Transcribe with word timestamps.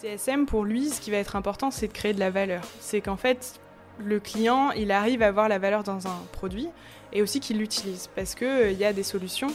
CSM, 0.00 0.46
pour 0.46 0.64
lui, 0.64 0.90
ce 0.90 1.00
qui 1.00 1.10
va 1.10 1.16
être 1.16 1.34
important, 1.34 1.70
c'est 1.70 1.88
de 1.88 1.92
créer 1.92 2.12
de 2.12 2.20
la 2.20 2.30
valeur. 2.30 2.62
C'est 2.80 3.00
qu'en 3.00 3.16
fait, 3.16 3.58
le 3.98 4.20
client, 4.20 4.70
il 4.70 4.92
arrive 4.92 5.22
à 5.22 5.32
voir 5.32 5.48
la 5.48 5.58
valeur 5.58 5.82
dans 5.82 6.06
un 6.06 6.22
produit 6.32 6.68
et 7.12 7.20
aussi 7.20 7.40
qu'il 7.40 7.58
l'utilise. 7.58 8.08
Parce 8.14 8.34
qu'il 8.34 8.46
euh, 8.46 8.70
y 8.70 8.84
a 8.84 8.92
des 8.92 9.02
solutions 9.02 9.48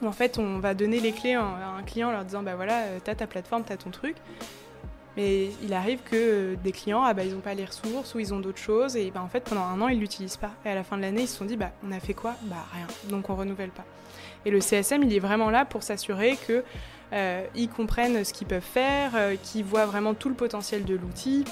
où 0.00 0.06
en 0.06 0.12
fait, 0.12 0.38
on 0.38 0.58
va 0.60 0.72
donner 0.72 1.00
les 1.00 1.12
clés 1.12 1.34
à 1.34 1.42
un 1.78 1.82
client 1.82 2.08
en 2.08 2.12
leur 2.12 2.24
disant, 2.24 2.42
bah 2.42 2.56
voilà, 2.56 2.84
euh, 2.84 2.98
t'as 3.04 3.14
ta 3.14 3.26
plateforme, 3.26 3.64
t'as 3.64 3.76
ton 3.76 3.90
truc. 3.90 4.16
Mais 5.16 5.48
il 5.62 5.72
arrive 5.72 6.00
que 6.04 6.14
euh, 6.14 6.56
des 6.62 6.72
clients, 6.72 7.02
ah 7.02 7.12
bah, 7.12 7.24
ils 7.24 7.34
n'ont 7.34 7.40
pas 7.40 7.54
les 7.54 7.64
ressources 7.64 8.14
ou 8.14 8.18
ils 8.18 8.32
ont 8.32 8.40
d'autres 8.40 8.58
choses 8.58 8.96
et 8.96 9.10
bah, 9.10 9.22
en 9.22 9.28
fait 9.28 9.40
pendant 9.40 9.62
un 9.62 9.80
an 9.80 9.88
ils 9.88 9.98
l'utilisent 9.98 10.36
pas. 10.36 10.52
Et 10.64 10.68
à 10.68 10.74
la 10.74 10.84
fin 10.84 10.98
de 10.98 11.02
l'année 11.02 11.22
ils 11.22 11.28
se 11.28 11.36
sont 11.36 11.46
dit 11.46 11.56
bah 11.56 11.70
on 11.86 11.90
a 11.90 12.00
fait 12.00 12.12
quoi? 12.12 12.34
Bah 12.42 12.66
rien. 12.74 12.86
Donc 13.08 13.30
on 13.30 13.34
renouvelle 13.34 13.70
pas. 13.70 13.86
Et 14.44 14.50
le 14.50 14.60
CSM 14.60 15.02
il 15.02 15.14
est 15.14 15.18
vraiment 15.18 15.48
là 15.48 15.64
pour 15.64 15.82
s'assurer 15.82 16.36
que 16.46 16.62
ils 17.12 17.68
comprennent 17.68 18.24
ce 18.24 18.32
qu'ils 18.32 18.46
peuvent 18.46 18.62
faire, 18.62 19.12
euh, 19.14 19.36
qu'ils 19.42 19.64
voient 19.64 19.86
vraiment 19.86 20.14
tout 20.14 20.28
le 20.28 20.34
potentiel 20.34 20.84
de 20.84 20.94
l'outil, 20.94 21.44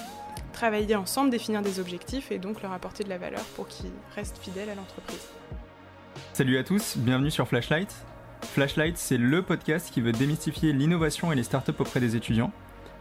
travailler 0.52 0.96
ensemble, 0.96 1.30
définir 1.30 1.62
des 1.62 1.80
objectifs 1.80 2.30
et 2.32 2.38
donc 2.38 2.62
leur 2.62 2.72
apporter 2.72 3.04
de 3.04 3.08
la 3.08 3.18
valeur 3.18 3.42
pour 3.56 3.68
qu'ils 3.68 3.90
restent 4.14 4.38
fidèles 4.38 4.70
à 4.70 4.74
l'entreprise. 4.74 5.28
Salut 6.32 6.58
à 6.58 6.64
tous, 6.64 6.96
bienvenue 6.96 7.30
sur 7.30 7.46
Flashlight. 7.46 7.94
Flashlight, 8.42 8.98
c'est 8.98 9.16
le 9.16 9.42
podcast 9.42 9.90
qui 9.92 10.00
veut 10.00 10.12
démystifier 10.12 10.72
l'innovation 10.72 11.32
et 11.32 11.34
les 11.34 11.42
startups 11.42 11.72
auprès 11.78 12.00
des 12.00 12.16
étudiants. 12.16 12.52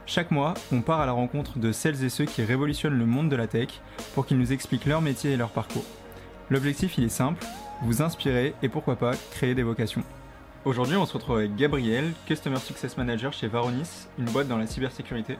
Chaque 0.06 0.32
mois, 0.32 0.54
on 0.72 0.82
part 0.82 1.00
à 1.00 1.06
la 1.06 1.12
rencontre 1.14 1.60
de 1.60 1.72
celles 1.72 2.04
et 2.04 2.10
ceux 2.10 2.26
qui 2.26 2.44
révolutionnent 2.44 2.98
le 2.98 3.06
monde 3.06 3.30
de 3.30 3.36
la 3.36 3.48
tech 3.48 3.70
pour 4.14 4.26
qu'ils 4.26 4.38
nous 4.38 4.52
expliquent 4.52 4.86
leur 4.86 5.02
métier 5.02 5.32
et 5.32 5.38
leur 5.38 5.50
parcours. 5.50 5.86
L'objectif, 6.50 6.98
il 6.98 7.06
est 7.06 7.10
simple, 7.10 7.46
vous 7.84 8.02
inspirer 8.02 8.54
et 8.62 8.70
pourquoi 8.70 8.96
pas 8.96 9.14
créer 9.32 9.56
des 9.56 9.64
vocations. 9.64 10.04
Aujourd'hui, 10.66 10.96
on 10.96 11.06
se 11.06 11.12
retrouve 11.12 11.40
avec 11.40 11.58
Gabrielle, 11.58 12.14
Customer 12.26 12.58
Success 12.58 12.96
Manager 12.96 13.34
chez 13.34 13.48
Varonis, 13.48 14.08
une 14.18 14.24
boîte 14.24 14.48
dans 14.48 14.58
la 14.58 14.66
cybersécurité. 14.66 15.38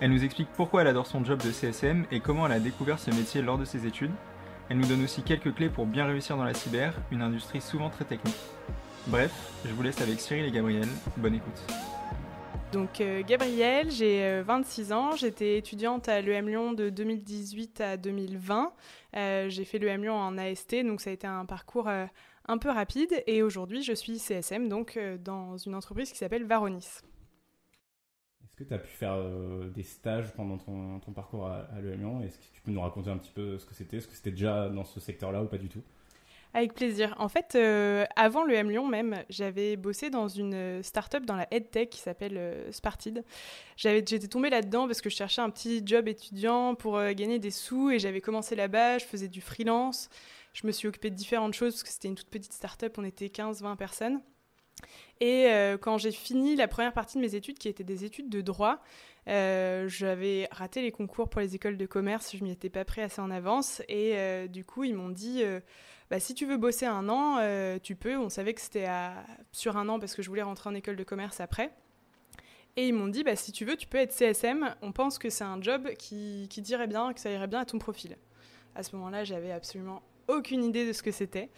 Elle 0.00 0.10
nous 0.10 0.24
explique 0.24 0.48
pourquoi 0.56 0.80
elle 0.80 0.88
adore 0.88 1.06
son 1.06 1.24
job 1.24 1.40
de 1.40 1.52
CSM 1.52 2.06
et 2.10 2.18
comment 2.18 2.46
elle 2.46 2.52
a 2.52 2.58
découvert 2.58 2.98
ce 2.98 3.12
métier 3.12 3.40
lors 3.40 3.56
de 3.56 3.64
ses 3.64 3.86
études. 3.86 4.10
Elle 4.68 4.78
nous 4.78 4.88
donne 4.88 5.04
aussi 5.04 5.22
quelques 5.22 5.54
clés 5.54 5.68
pour 5.68 5.86
bien 5.86 6.06
réussir 6.06 6.36
dans 6.36 6.42
la 6.42 6.54
cyber, 6.54 6.92
une 7.12 7.22
industrie 7.22 7.60
souvent 7.60 7.88
très 7.88 8.04
technique. 8.04 8.34
Bref, 9.06 9.30
je 9.64 9.72
vous 9.72 9.82
laisse 9.84 10.00
avec 10.00 10.18
Cyril 10.18 10.44
et 10.44 10.50
Gabrielle. 10.50 10.88
Bonne 11.18 11.34
écoute. 11.34 11.62
Donc 12.72 13.02
euh, 13.02 13.22
Gabrielle, 13.22 13.90
j'ai 13.90 14.40
26 14.40 14.92
euh, 14.92 14.94
ans, 14.94 15.14
j'étais 15.14 15.58
étudiante 15.58 16.08
à 16.08 16.22
l'EM 16.22 16.48
Lyon 16.48 16.72
de 16.72 16.88
2018 16.88 17.82
à 17.82 17.96
2020. 17.98 18.72
Euh, 19.14 19.50
j'ai 19.50 19.66
fait 19.66 19.78
l'EM 19.78 20.02
Lyon 20.02 20.14
en 20.14 20.38
AST, 20.38 20.76
donc 20.86 21.02
ça 21.02 21.10
a 21.10 21.12
été 21.12 21.26
un 21.26 21.44
parcours 21.44 21.88
un 21.88 22.58
peu 22.58 22.70
rapide. 22.70 23.22
Et 23.26 23.42
aujourd'hui, 23.42 23.82
je 23.82 23.92
suis 23.92 24.18
CSM, 24.18 24.70
donc 24.70 24.98
dans 25.22 25.58
une 25.58 25.74
entreprise 25.74 26.10
qui 26.12 26.16
s'appelle 26.16 26.44
Varonis. 26.46 27.02
Est-ce 28.42 28.56
que 28.56 28.64
tu 28.64 28.72
as 28.72 28.78
pu 28.78 28.88
faire 28.90 29.22
des 29.74 29.82
stages 29.82 30.32
pendant 30.32 30.56
ton, 30.56 31.12
parcours 31.14 31.48
à, 31.48 31.68
à 31.76 31.80
l'EM 31.82 32.00
Lyon? 32.00 32.22
Est-ce 32.22 32.38
que 32.38 32.44
tu 32.54 32.62
peux 32.62 32.70
nous 32.70 32.80
raconter 32.80 33.10
un 33.10 33.18
petit 33.18 33.32
peu 33.32 33.58
ce 33.58 33.66
que 33.66 33.74
c'était? 33.74 33.98
Est-ce 33.98 34.08
que 34.08 34.14
c'était 34.14 34.30
déjà 34.30 34.70
dans 34.70 34.84
ce 34.84 34.98
secteur-là 34.98 35.42
ou 35.42 35.46
pas 35.46 35.58
du 35.58 35.68
tout? 35.68 35.82
Avec 36.54 36.74
plaisir. 36.74 37.14
En 37.18 37.28
fait, 37.28 37.54
euh, 37.54 38.04
avant 38.16 38.44
le 38.44 38.54
M 38.54 38.70
Lyon 38.70 38.86
même, 38.86 39.24
j'avais 39.30 39.76
bossé 39.76 40.10
dans 40.10 40.28
une 40.28 40.54
euh, 40.54 40.82
start-up 40.82 41.24
dans 41.24 41.36
la 41.36 41.46
EdTech 41.50 41.90
qui 41.90 42.00
s'appelle 42.00 42.36
euh, 42.36 42.70
Spartid. 42.70 43.24
J'étais 43.76 44.18
tombée 44.28 44.50
là-dedans 44.50 44.86
parce 44.86 45.00
que 45.00 45.08
je 45.08 45.16
cherchais 45.16 45.40
un 45.40 45.50
petit 45.50 45.82
job 45.84 46.08
étudiant 46.08 46.74
pour 46.74 47.02
gagner 47.12 47.38
des 47.38 47.50
sous 47.50 47.90
et 47.90 47.98
j'avais 47.98 48.20
commencé 48.20 48.54
là-bas, 48.54 48.98
je 48.98 49.06
faisais 49.06 49.28
du 49.28 49.40
freelance. 49.40 50.08
Je 50.52 50.66
me 50.66 50.72
suis 50.72 50.86
occupée 50.86 51.08
de 51.08 51.14
différentes 51.14 51.54
choses 51.54 51.72
parce 51.72 51.82
que 51.82 51.88
c'était 51.88 52.08
une 52.08 52.14
toute 52.14 52.28
petite 52.28 52.52
start-up, 52.52 52.94
on 52.98 53.04
était 53.04 53.26
15-20 53.26 53.76
personnes. 53.76 54.20
Et 55.20 55.48
quand 55.80 55.98
j'ai 55.98 56.12
fini 56.12 56.54
la 56.54 56.68
première 56.68 56.92
partie 56.92 57.16
de 57.16 57.22
mes 57.22 57.34
études, 57.34 57.58
qui 57.58 57.68
étaient 57.68 57.84
des 57.84 58.04
études 58.04 58.28
de 58.28 58.40
droit, 58.40 58.80
j'avais 59.26 60.48
raté 60.50 60.82
les 60.82 60.92
concours 60.92 61.28
pour 61.28 61.40
les 61.40 61.54
écoles 61.54 61.76
de 61.76 61.86
commerce, 61.86 62.36
je 62.36 62.44
m'y 62.44 62.50
étais 62.52 62.70
pas 62.70 62.84
prêt 62.84 63.02
assez 63.02 63.20
en 63.20 63.30
avance. 63.30 63.82
Et 63.88 64.46
du 64.48 64.64
coup, 64.64 64.84
ils 64.84 64.94
m'ont 64.94 65.08
dit 65.08 65.42
bah, 66.12 66.20
si 66.20 66.34
tu 66.34 66.44
veux 66.44 66.58
bosser 66.58 66.84
un 66.84 67.08
an, 67.08 67.38
euh, 67.40 67.78
tu 67.82 67.96
peux. 67.96 68.18
On 68.18 68.28
savait 68.28 68.52
que 68.52 68.60
c'était 68.60 68.86
sur 69.50 69.78
un 69.78 69.88
an 69.88 69.98
parce 69.98 70.14
que 70.14 70.20
je 70.20 70.28
voulais 70.28 70.42
rentrer 70.42 70.68
en 70.68 70.74
école 70.74 70.96
de 70.96 71.04
commerce 71.04 71.40
après. 71.40 71.72
Et 72.76 72.86
ils 72.86 72.92
m'ont 72.92 73.06
dit, 73.06 73.24
bah, 73.24 73.34
si 73.34 73.50
tu 73.50 73.64
veux, 73.64 73.76
tu 73.76 73.86
peux 73.86 73.96
être 73.96 74.12
CSM. 74.12 74.74
On 74.82 74.92
pense 74.92 75.18
que 75.18 75.30
c'est 75.30 75.42
un 75.42 75.62
job 75.62 75.88
qui, 75.98 76.48
qui 76.50 76.60
dirait 76.60 76.86
bien, 76.86 77.14
que 77.14 77.20
ça 77.20 77.30
irait 77.30 77.46
bien 77.46 77.60
à 77.60 77.64
ton 77.64 77.78
profil. 77.78 78.18
À 78.74 78.82
ce 78.82 78.94
moment-là, 78.94 79.24
j'avais 79.24 79.52
absolument 79.52 80.02
aucune 80.28 80.62
idée 80.62 80.86
de 80.86 80.92
ce 80.92 81.02
que 81.02 81.12
c'était. 81.12 81.48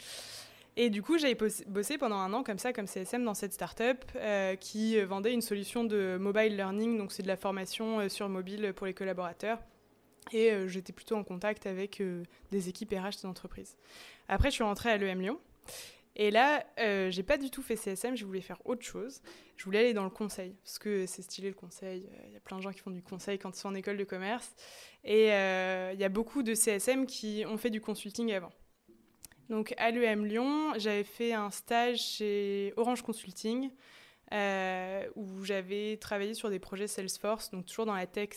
Et 0.76 0.88
du 0.88 1.03
coup, 1.03 1.19
j'avais 1.19 1.36
bossé 1.66 1.98
pendant 1.98 2.19
un 2.19 2.32
an 2.32 2.44
comme 2.44 2.59
ça, 2.59 2.72
comme 2.72 2.86
CSM, 2.86 3.25
dans 3.25 3.34
cette 3.34 3.54
startup 3.54 4.04
euh, 4.15 4.54
qui 4.54 5.00
vendait 5.00 5.32
une 5.32 5.42
solution 5.42 5.82
de 5.82 6.16
mobile 6.16 6.56
learning, 6.56 6.97
donc 6.97 7.10
c'est 7.10 7.25
de 7.25 7.28
la 7.28 7.36
formation 7.36 7.98
euh, 7.98 8.09
sur 8.09 8.28
mobile 8.28 8.72
pour 8.75 8.86
les 8.86 8.94
collaborateurs. 8.94 9.59
Et 10.32 10.53
euh, 10.53 10.69
j'étais 10.69 10.92
plutôt 10.92 11.16
en 11.16 11.25
contact 11.25 11.66
avec 11.66 12.00
des 12.50 12.69
équipes 12.69 12.92
RH 12.92 13.22
des 13.22 13.26
entreprises. 13.26 13.76
Après, 14.29 14.51
je 14.51 14.55
suis 14.55 14.65
rentrée 14.65 14.91
à 14.91 14.97
l'EM 14.97 15.21
Lyon. 15.21 15.39
Et 16.17 16.31
là, 16.31 16.65
euh, 16.79 17.11
j'ai 17.11 17.25
pas 17.25 17.37
du 17.37 17.51
tout 17.51 17.62
fait 17.62 17.75
CSM, 17.75 18.17
je 18.17 18.25
voulais 18.25 18.41
faire 18.41 18.65
autre 18.65 18.85
chose. 18.85 19.21
Je 19.57 19.65
voulais 19.65 19.81
aller 19.81 19.95
dans 19.95 20.05
le 20.05 20.11
conseil, 20.11 20.55
parce 20.62 20.79
que 20.79 21.07
c'est 21.07 21.23
stylé 21.23 21.49
le 21.49 21.55
conseil. 21.55 22.09
Il 22.29 22.33
y 22.33 22.37
a 22.37 22.41
plein 22.41 22.57
de 22.57 22.63
gens 22.63 22.73
qui 22.73 22.81
font 22.81 22.91
du 22.91 23.03
conseil 23.03 23.39
quand 23.39 23.57
ils 23.57 23.61
sont 23.61 23.69
en 23.69 23.75
école 23.75 23.97
de 23.97 24.05
commerce. 24.05 24.55
Et 25.03 25.33
euh, 25.33 25.91
il 25.93 25.99
y 25.99 26.05
a 26.05 26.09
beaucoup 26.09 26.43
de 26.43 26.55
CSM 26.55 27.07
qui 27.07 27.45
ont 27.49 27.57
fait 27.57 27.71
du 27.71 27.81
consulting 27.81 28.33
avant. 28.33 28.53
Donc 29.51 29.75
à 29.77 29.91
l'EM 29.91 30.25
Lyon, 30.25 30.73
j'avais 30.77 31.05
fait 31.05 31.33
un 31.33 31.51
stage 31.51 31.99
chez 31.99 32.73
Orange 32.77 33.03
Consulting, 33.03 33.71
euh, 34.33 35.07
où 35.17 35.45
j'avais 35.45 35.97
travaillé 35.97 36.34
sur 36.34 36.49
des 36.49 36.61
projets 36.61 36.87
Salesforce, 36.87 37.51
donc 37.51 37.67
toujours 37.67 37.87
dans 37.87 37.95
la 37.95 38.07
tech. 38.07 38.31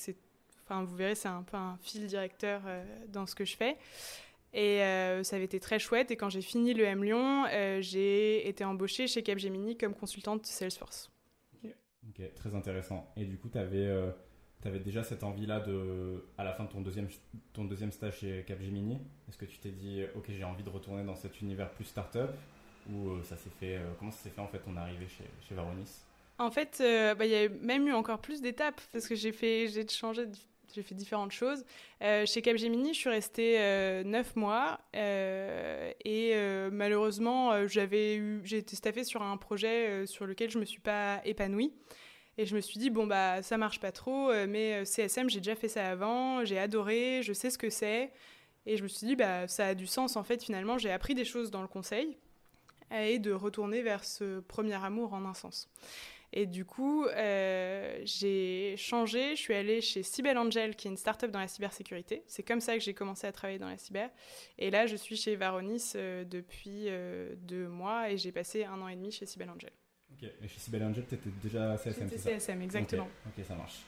Enfin, 0.64 0.84
vous 0.84 0.96
verrez, 0.96 1.16
c'est 1.16 1.30
un 1.30 1.44
peu 1.44 1.56
un 1.56 1.78
fil 1.82 2.08
directeur 2.08 2.62
dans 3.08 3.26
ce 3.26 3.36
que 3.36 3.46
je 3.46 3.56
fais. 3.56 3.78
Et 4.54 4.82
euh, 4.82 5.24
ça 5.24 5.36
avait 5.36 5.46
été 5.46 5.60
très 5.60 5.80
chouette. 5.80 6.12
Et 6.12 6.18
quand 6.18 6.30
j'ai 6.30 6.42
fini 6.42 6.74
le 6.74 6.86
M 6.86 7.04
Lyon, 7.04 7.46
euh, 7.52 7.82
j'ai 7.82 8.48
été 8.48 8.64
embauchée 8.64 9.08
chez 9.08 9.24
Capgemini 9.24 9.78
comme 9.78 9.94
consultante 9.94 10.46
Salesforce. 10.46 11.12
Ok, 11.64 12.34
très 12.36 12.56
intéressant. 12.56 13.12
Et 13.18 13.26
du 13.26 13.38
coup, 13.38 13.50
tu 13.50 13.58
avais, 13.58 13.86
euh, 13.86 14.12
avais, 14.64 14.80
déjà 14.80 15.04
cette 15.04 15.24
envie-là 15.24 15.60
de, 15.60 16.26
à 16.38 16.44
la 16.44 16.54
fin 16.54 16.64
de 16.64 16.70
ton 16.70 16.82
deuxième, 16.82 17.10
ton 17.54 17.66
deuxième 17.66 17.92
stage 17.92 18.20
chez 18.20 18.44
Capgemini? 18.48 19.00
Est-ce 19.28 19.38
que 19.38 19.46
tu 19.46 19.58
t'es 19.58 19.72
dit, 19.72 20.04
ok, 20.16 20.26
j'ai 20.30 20.46
envie 20.46 20.64
de 20.64 20.70
retourner 20.70 21.04
dans 21.04 21.16
cet 21.16 21.42
univers 21.42 21.70
plus 21.72 21.86
start-up? 21.86 22.32
Ou 22.90 23.22
ça 23.24 23.36
s'est 23.36 23.50
fait, 23.60 23.78
comment 24.00 24.12
ça 24.12 24.24
s'est 24.24 24.30
fait 24.30 24.40
en 24.40 24.48
fait, 24.48 24.62
on 24.66 24.78
est 24.78 24.80
arrivé 24.80 25.08
chez, 25.10 25.26
chez 25.48 25.54
Varonis? 25.54 26.04
En 26.38 26.50
fait, 26.50 26.78
bah, 26.80 27.26
il 27.26 27.32
y 27.32 27.36
a 27.36 27.50
même 27.50 27.86
eu 27.86 27.92
encore 27.92 28.20
plus 28.20 28.42
d'étapes 28.42 28.80
parce 28.94 29.10
que 29.10 29.16
j'ai 29.16 29.34
fait, 29.34 29.68
j'ai 29.68 29.86
changé 29.90 30.26
j'ai 30.74 30.84
fait 30.84 30.96
différentes 30.96 31.32
choses. 31.32 31.64
Euh, 32.02 32.26
chez 32.26 32.42
Capgemini, 32.42 32.94
je 32.94 33.00
suis 33.00 33.10
restée 33.10 33.60
euh, 33.60 34.04
neuf 34.04 34.36
mois 34.36 34.80
euh, 34.96 35.92
et 36.06 36.36
malheureusement, 36.72 37.68
j'avais 37.68 38.22
j'ai 38.44 38.58
été 38.58 38.76
staffée 38.76 39.04
sur 39.04 39.22
un 39.22 39.38
projet 39.38 40.06
sur 40.06 40.26
lequel 40.26 40.50
je 40.50 40.60
me 40.60 40.66
suis 40.66 40.80
pas 40.82 41.22
épanouie. 41.26 41.74
Et 42.40 42.46
je 42.46 42.56
me 42.56 42.62
suis 42.62 42.78
dit, 42.78 42.92
bon, 42.92 43.08
bah, 43.08 43.42
ça 43.42 43.58
marche 43.58 43.80
pas 43.80 43.92
trop, 43.92 44.32
mais 44.48 44.86
CSM, 44.86 45.28
j'ai 45.28 45.40
déjà 45.40 45.56
fait 45.56 45.68
ça 45.68 45.90
avant, 45.90 46.46
j'ai 46.46 46.60
adoré, 46.60 47.22
je 47.24 47.34
sais 47.34 47.50
ce 47.50 47.58
que 47.58 47.72
c'est. 47.72 48.12
Et 48.68 48.78
je 48.78 48.84
me 48.84 48.88
suis 48.88 49.08
dit, 49.08 49.16
bah, 49.16 49.48
ça 49.48 49.68
a 49.68 49.74
du 49.74 49.88
sens, 49.88 50.16
en 50.16 50.24
fait, 50.24 50.44
finalement, 50.44 50.78
j'ai 50.78 50.92
appris 50.92 51.16
des 51.16 51.26
choses 51.26 51.50
dans 51.50 51.64
le 51.64 51.68
conseil 51.68 52.16
et 52.92 53.18
de 53.18 53.32
retourner 53.32 53.82
vers 53.82 54.04
ce 54.04 54.40
premier 54.42 54.76
amour 54.84 55.14
en 55.14 55.26
un 55.26 55.34
sens. 55.34 55.68
Et 56.34 56.46
du 56.46 56.66
coup, 56.66 57.06
euh, 57.06 58.00
j'ai 58.04 58.76
changé. 58.78 59.36
Je 59.36 59.42
suis 59.42 59.54
allée 59.54 59.82
chez 59.82 60.04
Cybel 60.04 60.38
Angel, 60.38 60.76
qui 60.76 60.88
est 60.88 60.92
une 60.92 60.98
start-up 60.98 61.32
dans 61.32 61.40
la 61.40 61.48
cybersécurité. 61.48 62.24
C'est 62.28 62.44
comme 62.44 62.60
ça 62.60 62.74
que 62.78 62.84
j'ai 62.84 62.94
commencé 62.94 63.28
à 63.28 63.32
travailler 63.32 63.60
dans 63.60 63.70
la 63.70 63.78
cyber. 63.78 64.10
Et 64.58 64.70
là, 64.70 64.88
je 64.88 64.96
suis 64.96 65.16
chez 65.16 65.36
Varonis 65.36 65.94
euh, 65.96 66.26
depuis 66.26 66.86
euh, 66.88 67.34
deux 67.38 67.68
mois 67.68 68.12
et 68.12 68.18
j'ai 68.18 68.32
passé 68.32 68.66
un 68.66 68.82
an 68.82 68.88
et 68.88 68.96
demi 68.96 69.12
chez 69.12 69.26
Cybel 69.26 69.50
Angel. 69.50 69.72
Ok, 70.12 70.24
et 70.24 70.48
chez 70.48 70.60
Cybel 70.60 70.84
Angel, 70.84 71.06
tu 71.08 71.16
étais 71.16 71.30
déjà 71.42 71.78
CSM 71.78 72.10
J'étais 72.10 72.40
CSM, 72.40 72.62
exactement. 72.62 73.08
ok, 73.26 73.46
ça 73.46 73.56
marche. 73.56 73.80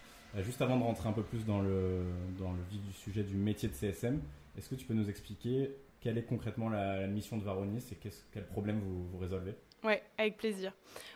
juste 0.44 0.62
avant 0.62 0.78
de 0.78 0.84
rentrer 0.84 1.10
un 1.10 1.14
peu 1.14 1.24
plus 1.24 1.46
dans 1.46 1.62
le, 1.62 2.06
dans 2.38 2.52
le 2.52 2.62
vif 2.70 2.82
du 2.82 2.94
sujet 2.94 3.24
du 3.24 3.36
métier 3.36 3.68
de 3.68 3.74
CSM, 3.74 4.22
est-ce 4.58 4.70
que 4.70 4.76
tu 4.76 4.86
peux 4.86 4.94
nous 4.94 5.10
expliquer 5.10 5.72
quelle 6.00 6.18
est 6.18 6.24
concrètement 6.24 6.70
la, 6.70 7.08
mission 7.08 7.38
de 7.38 7.44
Varonis 7.44 7.84
et 7.92 7.98
quel 8.32 8.46
problème 8.48 8.80
vous, 8.80 9.08
vous 9.08 9.18
résolvez? 9.18 9.56
Oui, 9.84 9.94
avec 10.18 10.38
plaisir. 10.38 10.74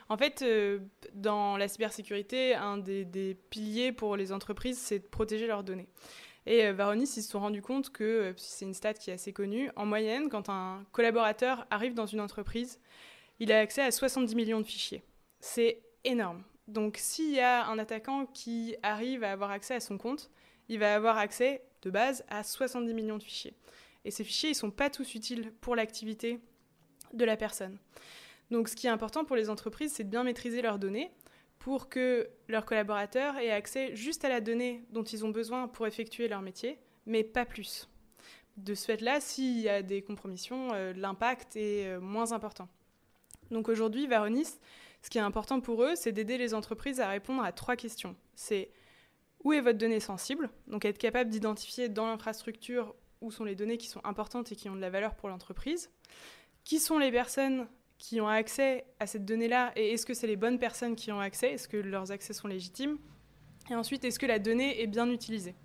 En 0.09 0.17
fait, 0.17 0.41
euh, 0.41 0.79
dans 1.13 1.57
la 1.57 1.67
cybersécurité, 1.67 2.55
un 2.55 2.77
des, 2.77 3.37
piliers 3.49 3.91
pour 3.91 4.15
les 4.15 4.31
entreprises, 4.31 4.77
c'est 4.77 4.99
de 4.99 5.07
protéger 5.07 5.47
leurs 5.47 5.63
données. 5.63 5.87
Et 6.45 6.65
euh, 6.65 6.73
Varonis, 6.73 7.11
ils 7.15 7.23
se 7.23 7.29
sont 7.29 7.39
rendus 7.39 7.61
compte 7.61 7.89
que, 7.89 8.03
euh, 8.03 8.33
c'est 8.37 8.65
une 8.65 8.73
stat 8.73 8.93
qui 8.93 9.09
est 9.09 9.13
assez 9.13 9.33
connue, 9.33 9.69
en 9.75 9.85
moyenne, 9.85 10.29
quand 10.29 10.49
un 10.49 10.85
collaborateur 10.91 11.65
arrive 11.71 11.93
dans 11.93 12.05
une 12.05 12.19
entreprise, 12.19 12.79
il 13.39 13.51
a 13.51 13.59
accès 13.59 13.81
à 13.81 13.91
70 13.91 14.35
millions 14.35 14.61
de 14.61 14.65
fichiers. 14.65 15.03
C'est 15.39 15.81
énorme. 16.03 16.43
Donc 16.67 16.97
s'il 16.97 17.31
y 17.31 17.39
a 17.39 17.65
un 17.65 17.77
attaquant 17.77 18.25
qui 18.25 18.75
arrive 18.83 19.23
à 19.23 19.31
avoir 19.31 19.51
accès 19.51 19.75
à 19.75 19.79
son 19.79 19.97
compte, 19.97 20.29
il 20.69 20.79
va 20.79 20.95
avoir 20.95 21.17
accès 21.17 21.63
de 21.81 21.89
base 21.89 22.23
à 22.29 22.43
70 22.43 22.93
millions 22.93 23.17
de 23.17 23.23
fichiers. 23.23 23.53
Et 24.05 24.11
ces 24.11 24.23
fichiers, 24.23 24.49
ils 24.49 24.53
ne 24.53 24.57
sont 24.57 24.71
pas 24.71 24.89
tous 24.89 25.15
utiles 25.15 25.51
pour 25.61 25.75
l'activité 25.75 26.39
de 27.13 27.25
la 27.25 27.37
personne. 27.37 27.77
Donc 28.53 28.69
ce 28.69 28.75
qui 28.75 28.85
est 28.85 28.91
important 28.91 29.25
pour 29.25 29.35
les 29.35 29.49
entreprises, 29.49 29.93
c'est 29.93 30.03
de 30.03 30.09
bien 30.09 30.23
maîtriser 30.23 30.61
leurs 30.61 30.77
données 30.77 31.09
pour 31.57 31.89
que 31.89 32.29
leurs 32.47 32.65
collaborateurs 32.65 33.37
aient 33.37 33.49
accès 33.49 33.95
juste 33.95 34.25
à 34.25 34.29
la 34.29 34.41
donnée 34.41 34.85
dont 34.91 35.01
ils 35.01 35.25
ont 35.25 35.29
besoin 35.29 35.67
pour 35.67 35.87
effectuer 35.87 36.27
leur 36.27 36.43
métier, 36.43 36.77
mais 37.07 37.23
pas 37.23 37.45
plus. 37.45 37.89
De 38.57 38.75
ce 38.75 38.85
fait-là, 38.85 39.19
s'il 39.19 39.59
y 39.59 39.69
a 39.69 39.81
des 39.81 40.03
compromissions, 40.03 40.69
euh, 40.73 40.93
l'impact 40.93 41.55
est 41.55 41.87
euh, 41.87 41.99
moins 41.99 42.31
important. 42.31 42.69
Donc 43.49 43.69
aujourd'hui, 43.69 44.05
Varonis, 44.05 44.59
ce 45.01 45.09
qui 45.09 45.17
est 45.17 45.21
important 45.21 45.59
pour 45.59 45.83
eux, 45.83 45.95
c'est 45.95 46.11
d'aider 46.11 46.37
les 46.37 46.53
entreprises 46.53 46.99
à 46.99 47.09
répondre 47.09 47.43
à 47.43 47.51
trois 47.53 47.75
questions. 47.75 48.15
C'est 48.35 48.69
où 49.43 49.51
est 49.51 49.61
votre 49.61 49.79
donnée 49.79 49.99
sensible? 49.99 50.51
Donc 50.67 50.85
être 50.85 50.99
capable 50.99 51.31
d'identifier 51.31 51.89
dans 51.89 52.05
l'infrastructure 52.05 52.93
où 53.19 53.31
sont 53.31 53.45
les 53.45 53.55
données 53.55 53.79
qui 53.79 53.87
sont 53.87 54.01
importantes 54.03 54.51
et 54.51 54.55
qui 54.55 54.69
ont 54.69 54.75
de 54.75 54.81
la 54.81 54.91
valeur 54.91 55.15
pour 55.15 55.27
l'entreprise. 55.27 55.89
Qui 56.63 56.79
sont 56.79 56.99
les 56.99 57.11
personnes 57.11 57.67
qui 58.03 58.19
ont 58.19 58.27
accès 58.27 58.83
à 58.99 59.07
cette 59.07 59.23
donnée-là 59.23 59.71
et 59.77 59.93
est-ce 59.93 60.05
que 60.05 60.13
c'est 60.13 60.27
les 60.27 60.35
bonnes 60.35 60.59
personnes 60.59 60.93
qui 60.93 61.09
ont 61.13 61.21
accès? 61.21 61.53
Est-ce 61.53 61.69
que 61.69 61.77
leurs 61.77 62.11
accès 62.11 62.33
sont 62.33 62.49
légitimes? 62.49 62.97
Et 63.71 63.75
ensuite, 63.75 64.03
est-ce 64.03 64.19
que 64.19 64.25
la 64.25 64.39
donnée 64.39 64.81
est 64.81 64.87
bien 64.87 65.09
utilisée? 65.09 65.55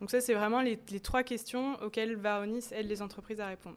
Donc 0.00 0.10
ça, 0.10 0.20
c'est 0.20 0.34
vraiment 0.34 0.62
les, 0.62 0.76
trois 1.00 1.22
questions 1.22 1.80
auxquelles 1.80 2.16
Varonis 2.16 2.64
aide 2.72 2.88
les 2.88 3.00
entreprises 3.02 3.40
à 3.40 3.46
répondre. 3.46 3.76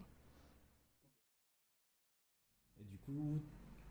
Et 2.81 2.83
du 2.83 2.97
coup, 2.97 3.39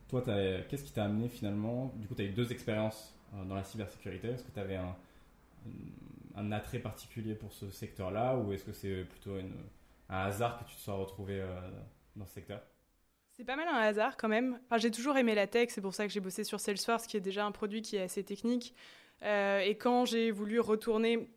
toi, 0.08 0.20
qu'est-ce 0.68 0.82
qui 0.82 0.92
t'a 0.92 1.04
amené 1.04 1.28
finalement? 1.28 1.92
Du 1.94 2.08
coup, 2.08 2.16
tu 2.16 2.22
as 2.22 2.24
eu 2.24 2.30
deux 2.30 2.50
expériences 2.50 3.14
euh, 3.34 3.44
dans 3.44 3.54
la 3.54 3.62
cybersécurité. 3.62 4.30
Est-ce 4.30 4.42
que 4.42 4.50
tu 4.50 4.58
avais 4.58 4.80
un, 6.34 6.50
attrait 6.50 6.80
particulier 6.80 7.36
pour 7.36 7.52
ce 7.52 7.70
secteur-là 7.70 8.36
ou 8.36 8.52
est-ce 8.52 8.64
que 8.64 8.72
c'est 8.72 9.04
plutôt 9.04 9.36
un 10.08 10.18
hasard 10.18 10.58
que 10.58 10.68
tu 10.70 10.74
te 10.74 10.80
sois 10.80 10.94
retrouvé 10.94 11.40
euh, 11.40 11.70
dans 12.16 12.26
ce 12.26 12.32
secteur? 12.32 12.60
C'est 13.36 13.44
pas 13.44 13.56
mal 13.56 13.68
un 13.68 13.76
hasard 13.76 14.16
quand 14.16 14.28
même. 14.28 14.58
j'ai 14.78 14.90
toujours 14.90 15.16
aimé 15.18 15.34
la 15.34 15.46
tech, 15.46 15.68
c'est 15.70 15.82
pour 15.82 15.94
ça 15.94 16.06
que 16.06 16.12
j'ai 16.12 16.20
bossé 16.20 16.42
sur 16.42 16.58
Salesforce, 16.58 17.06
qui 17.06 17.16
est 17.16 17.20
déjà 17.20 17.44
un 17.44 17.52
produit 17.52 17.82
qui 17.82 17.96
est 17.96 18.02
assez 18.02 18.24
technique. 18.24 18.74
Euh, 19.22 19.60
et 19.60 19.76
quand 19.76 20.06
j'ai 20.06 20.30
voulu 20.30 20.58
retourner 20.58 21.28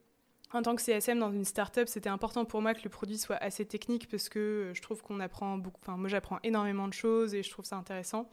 en 0.53 0.61
tant 0.61 0.75
que 0.75 0.81
CSM 0.81 1.19
dans 1.19 1.31
une 1.31 1.45
startup, 1.45 1.87
c'était 1.87 2.09
important 2.09 2.45
pour 2.45 2.61
moi 2.61 2.73
que 2.73 2.81
le 2.83 2.89
produit 2.89 3.17
soit 3.17 3.35
assez 3.35 3.65
technique 3.65 4.07
parce 4.09 4.29
que 4.29 4.71
je 4.73 4.81
trouve 4.81 5.01
qu'on 5.01 5.19
apprend 5.19 5.57
beaucoup. 5.57 5.79
Enfin, 5.81 5.97
moi, 5.97 6.09
j'apprends 6.09 6.39
énormément 6.43 6.87
de 6.87 6.93
choses 6.93 7.35
et 7.35 7.43
je 7.43 7.49
trouve 7.49 7.65
ça 7.65 7.75
intéressant. 7.75 8.29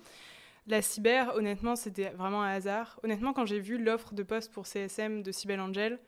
La 0.69 0.81
cyber, 0.81 1.35
honnêtement, 1.35 1.77
c'était 1.77 2.11
vraiment 2.11 2.43
un 2.43 2.53
hasard. 2.53 2.99
Honnêtement, 3.03 3.33
quand 3.33 3.47
j'ai 3.47 3.61
vu 3.61 3.79
l'offre 3.83 4.15
de 4.15 4.23
poste 4.23 4.53
pour 4.53 4.67
CSM 4.67 5.23
de 5.23 5.33
Cybelle 5.33 5.61
Angel, 5.61 5.99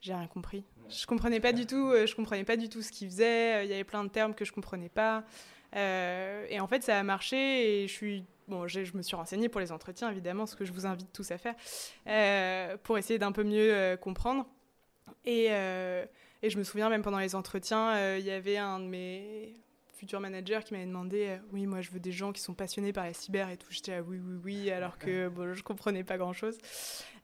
j'ai 0.00 0.14
rien 0.14 0.26
compris. 0.26 0.64
Je 0.88 1.06
comprenais 1.06 1.40
pas 1.40 1.52
du 1.52 1.66
tout. 1.66 1.90
Euh, 1.90 2.06
je 2.06 2.14
comprenais 2.14 2.44
pas 2.44 2.56
du 2.56 2.68
tout 2.68 2.82
ce 2.82 2.92
qu'il 2.92 3.08
faisait. 3.08 3.64
Il 3.64 3.70
y 3.70 3.74
avait 3.74 3.84
plein 3.84 4.04
de 4.04 4.10
termes 4.10 4.34
que 4.34 4.44
je 4.44 4.52
comprenais 4.52 4.88
pas. 4.88 5.24
Euh, 5.76 6.46
et 6.48 6.60
en 6.60 6.66
fait, 6.66 6.82
ça 6.82 6.98
a 6.98 7.02
marché 7.02 7.82
et 7.82 7.88
je 7.88 7.92
suis 7.92 8.24
bon, 8.46 8.66
je 8.66 8.96
me 8.96 9.02
suis 9.02 9.16
renseignée 9.16 9.48
pour 9.48 9.60
les 9.60 9.72
entretiens, 9.72 10.10
évidemment, 10.10 10.46
ce 10.46 10.56
que 10.56 10.64
je 10.64 10.72
vous 10.72 10.86
invite 10.86 11.12
tous 11.12 11.30
à 11.30 11.38
faire, 11.38 11.54
euh, 12.06 12.76
pour 12.82 12.96
essayer 12.96 13.18
d'un 13.18 13.32
peu 13.32 13.44
mieux 13.44 13.74
euh, 13.74 13.96
comprendre. 13.96 14.46
Et, 15.24 15.46
et, 15.46 16.50
je 16.50 16.58
me 16.58 16.62
souviens, 16.62 16.88
même 16.88 17.02
pendant 17.02 17.18
les 17.18 17.34
entretiens, 17.34 18.16
il 18.16 18.24
y 18.24 18.30
avait 18.30 18.56
un 18.56 18.78
de 18.80 18.86
mes 18.86 19.54
futurs 19.92 20.20
managers 20.20 20.60
qui 20.64 20.72
m'avait 20.72 20.86
demandé 20.86 21.38
Oui, 21.52 21.66
moi, 21.66 21.80
je 21.82 21.90
veux 21.90 22.00
des 22.00 22.12
gens 22.12 22.32
qui 22.32 22.40
sont 22.40 22.54
passionnés 22.54 22.92
par 22.92 23.04
la 23.04 23.12
cyber 23.12 23.50
et 23.50 23.56
tout. 23.58 23.66
J'étais 23.70 23.96
là, 23.96 24.02
oui, 24.02 24.18
oui, 24.22 24.38
oui, 24.42 24.70
alors 24.70 24.96
que 24.96 25.28
bon, 25.28 25.52
je 25.52 25.62
comprenais 25.62 26.04
pas 26.04 26.16
grand-chose. 26.16 26.56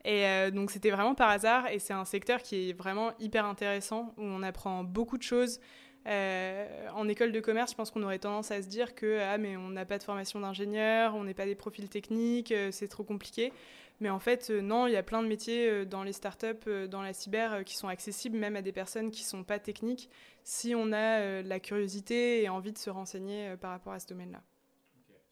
Et 0.04 0.50
donc, 0.50 0.70
c'était 0.70 0.90
vraiment 0.90 1.14
par 1.14 1.30
hasard. 1.30 1.68
Et 1.68 1.78
c'est 1.78 1.94
un 1.94 2.04
secteur 2.04 2.42
qui 2.42 2.70
est 2.70 2.72
vraiment 2.74 3.12
hyper 3.20 3.46
intéressant, 3.46 4.12
où 4.18 4.22
on 4.22 4.42
apprend 4.42 4.84
beaucoup 4.84 5.16
de 5.16 5.22
choses. 5.22 5.60
Euh, 6.06 6.88
en 6.94 7.08
école 7.08 7.32
de 7.32 7.40
commerce, 7.40 7.70
je 7.70 7.76
pense 7.76 7.90
qu'on 7.90 8.02
aurait 8.02 8.18
tendance 8.18 8.50
à 8.50 8.62
se 8.62 8.68
dire 8.68 8.94
que 8.94 9.20
ah 9.20 9.38
mais 9.38 9.56
on 9.56 9.70
n'a 9.70 9.86
pas 9.86 9.98
de 9.98 10.02
formation 10.02 10.40
d'ingénieur, 10.40 11.14
on 11.14 11.24
n'est 11.24 11.34
pas 11.34 11.46
des 11.46 11.54
profils 11.54 11.88
techniques, 11.88 12.52
euh, 12.52 12.70
c'est 12.72 12.88
trop 12.88 13.04
compliqué. 13.04 13.52
Mais 14.00 14.10
en 14.10 14.18
fait, 14.18 14.50
euh, 14.50 14.60
non, 14.60 14.86
il 14.86 14.92
y 14.92 14.96
a 14.96 15.02
plein 15.02 15.22
de 15.22 15.28
métiers 15.28 15.86
dans 15.86 16.02
les 16.02 16.12
startups, 16.12 16.88
dans 16.90 17.00
la 17.00 17.12
cyber, 17.12 17.64
qui 17.64 17.76
sont 17.76 17.88
accessibles 17.88 18.36
même 18.36 18.56
à 18.56 18.62
des 18.62 18.72
personnes 18.72 19.10
qui 19.10 19.22
ne 19.22 19.28
sont 19.28 19.44
pas 19.44 19.58
techniques, 19.58 20.10
si 20.42 20.74
on 20.74 20.92
a 20.92 21.42
la 21.42 21.60
curiosité 21.60 22.42
et 22.42 22.48
envie 22.48 22.72
de 22.72 22.78
se 22.78 22.90
renseigner 22.90 23.56
par 23.56 23.70
rapport 23.70 23.92
à 23.92 24.00
ce 24.00 24.08
domaine-là. 24.08 24.42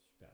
super. 0.07 0.29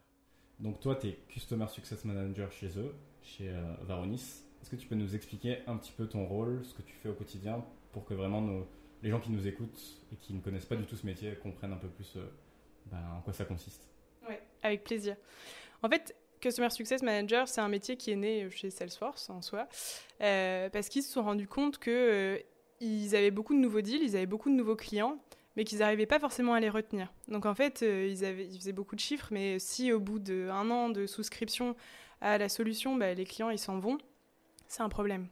Donc 0.60 0.78
toi, 0.80 0.94
tu 0.94 1.08
es 1.08 1.12
Customer 1.28 1.66
Success 1.68 2.04
Manager 2.04 2.52
chez 2.52 2.78
eux, 2.78 2.94
chez 3.22 3.50
Varonis. 3.82 4.44
Est-ce 4.60 4.70
que 4.70 4.76
tu 4.76 4.86
peux 4.86 4.94
nous 4.94 5.16
expliquer 5.16 5.60
un 5.66 5.76
petit 5.78 5.92
peu 5.92 6.06
ton 6.06 6.26
rôle, 6.26 6.64
ce 6.64 6.74
que 6.74 6.82
tu 6.82 6.94
fais 6.96 7.08
au 7.08 7.14
quotidien, 7.14 7.64
pour 7.92 8.04
que 8.04 8.12
vraiment 8.12 8.42
nos 8.42 8.68
les 9.02 9.10
gens 9.10 9.20
qui 9.20 9.30
nous 9.30 9.46
écoutent 9.46 10.02
et 10.12 10.16
qui 10.16 10.32
ne 10.32 10.40
connaissent 10.40 10.66
pas 10.66 10.76
du 10.76 10.84
tout 10.84 10.96
ce 10.96 11.06
métier 11.06 11.34
comprennent 11.42 11.72
un 11.72 11.78
peu 11.78 11.88
plus 11.88 12.14
euh, 12.16 12.26
ben, 12.86 12.98
en 13.16 13.20
quoi 13.20 13.32
ça 13.32 13.44
consiste. 13.44 13.88
Oui, 14.28 14.34
avec 14.62 14.84
plaisir. 14.84 15.16
En 15.82 15.88
fait, 15.88 16.14
Customer 16.40 16.70
Success 16.70 17.02
Manager, 17.02 17.48
c'est 17.48 17.60
un 17.60 17.68
métier 17.68 17.96
qui 17.96 18.10
est 18.10 18.16
né 18.16 18.48
chez 18.50 18.70
Salesforce 18.70 19.30
en 19.30 19.42
soi, 19.42 19.68
euh, 20.20 20.68
parce 20.70 20.88
qu'ils 20.88 21.02
se 21.02 21.12
sont 21.12 21.22
rendus 21.22 21.48
compte 21.48 21.78
qu'ils 21.78 21.92
euh, 21.92 22.38
avaient 23.12 23.30
beaucoup 23.30 23.54
de 23.54 23.60
nouveaux 23.60 23.80
deals, 23.80 24.02
ils 24.02 24.16
avaient 24.16 24.26
beaucoup 24.26 24.50
de 24.50 24.54
nouveaux 24.54 24.76
clients, 24.76 25.18
mais 25.56 25.64
qu'ils 25.64 25.78
n'arrivaient 25.78 26.06
pas 26.06 26.20
forcément 26.20 26.54
à 26.54 26.60
les 26.60 26.70
retenir. 26.70 27.12
Donc 27.28 27.46
en 27.46 27.54
fait, 27.54 27.82
ils, 27.82 28.24
avaient, 28.24 28.46
ils 28.46 28.58
faisaient 28.58 28.72
beaucoup 28.72 28.94
de 28.94 29.00
chiffres, 29.00 29.28
mais 29.30 29.58
si 29.58 29.92
au 29.92 30.00
bout 30.00 30.18
d'un 30.18 30.70
an 30.70 30.88
de 30.88 31.06
souscription 31.06 31.74
à 32.20 32.38
la 32.38 32.48
solution, 32.48 32.96
bah, 32.96 33.14
les 33.14 33.24
clients 33.24 33.50
ils 33.50 33.58
s'en 33.58 33.78
vont, 33.78 33.98
c'est 34.68 34.82
un 34.82 34.88
problème. 34.88 35.28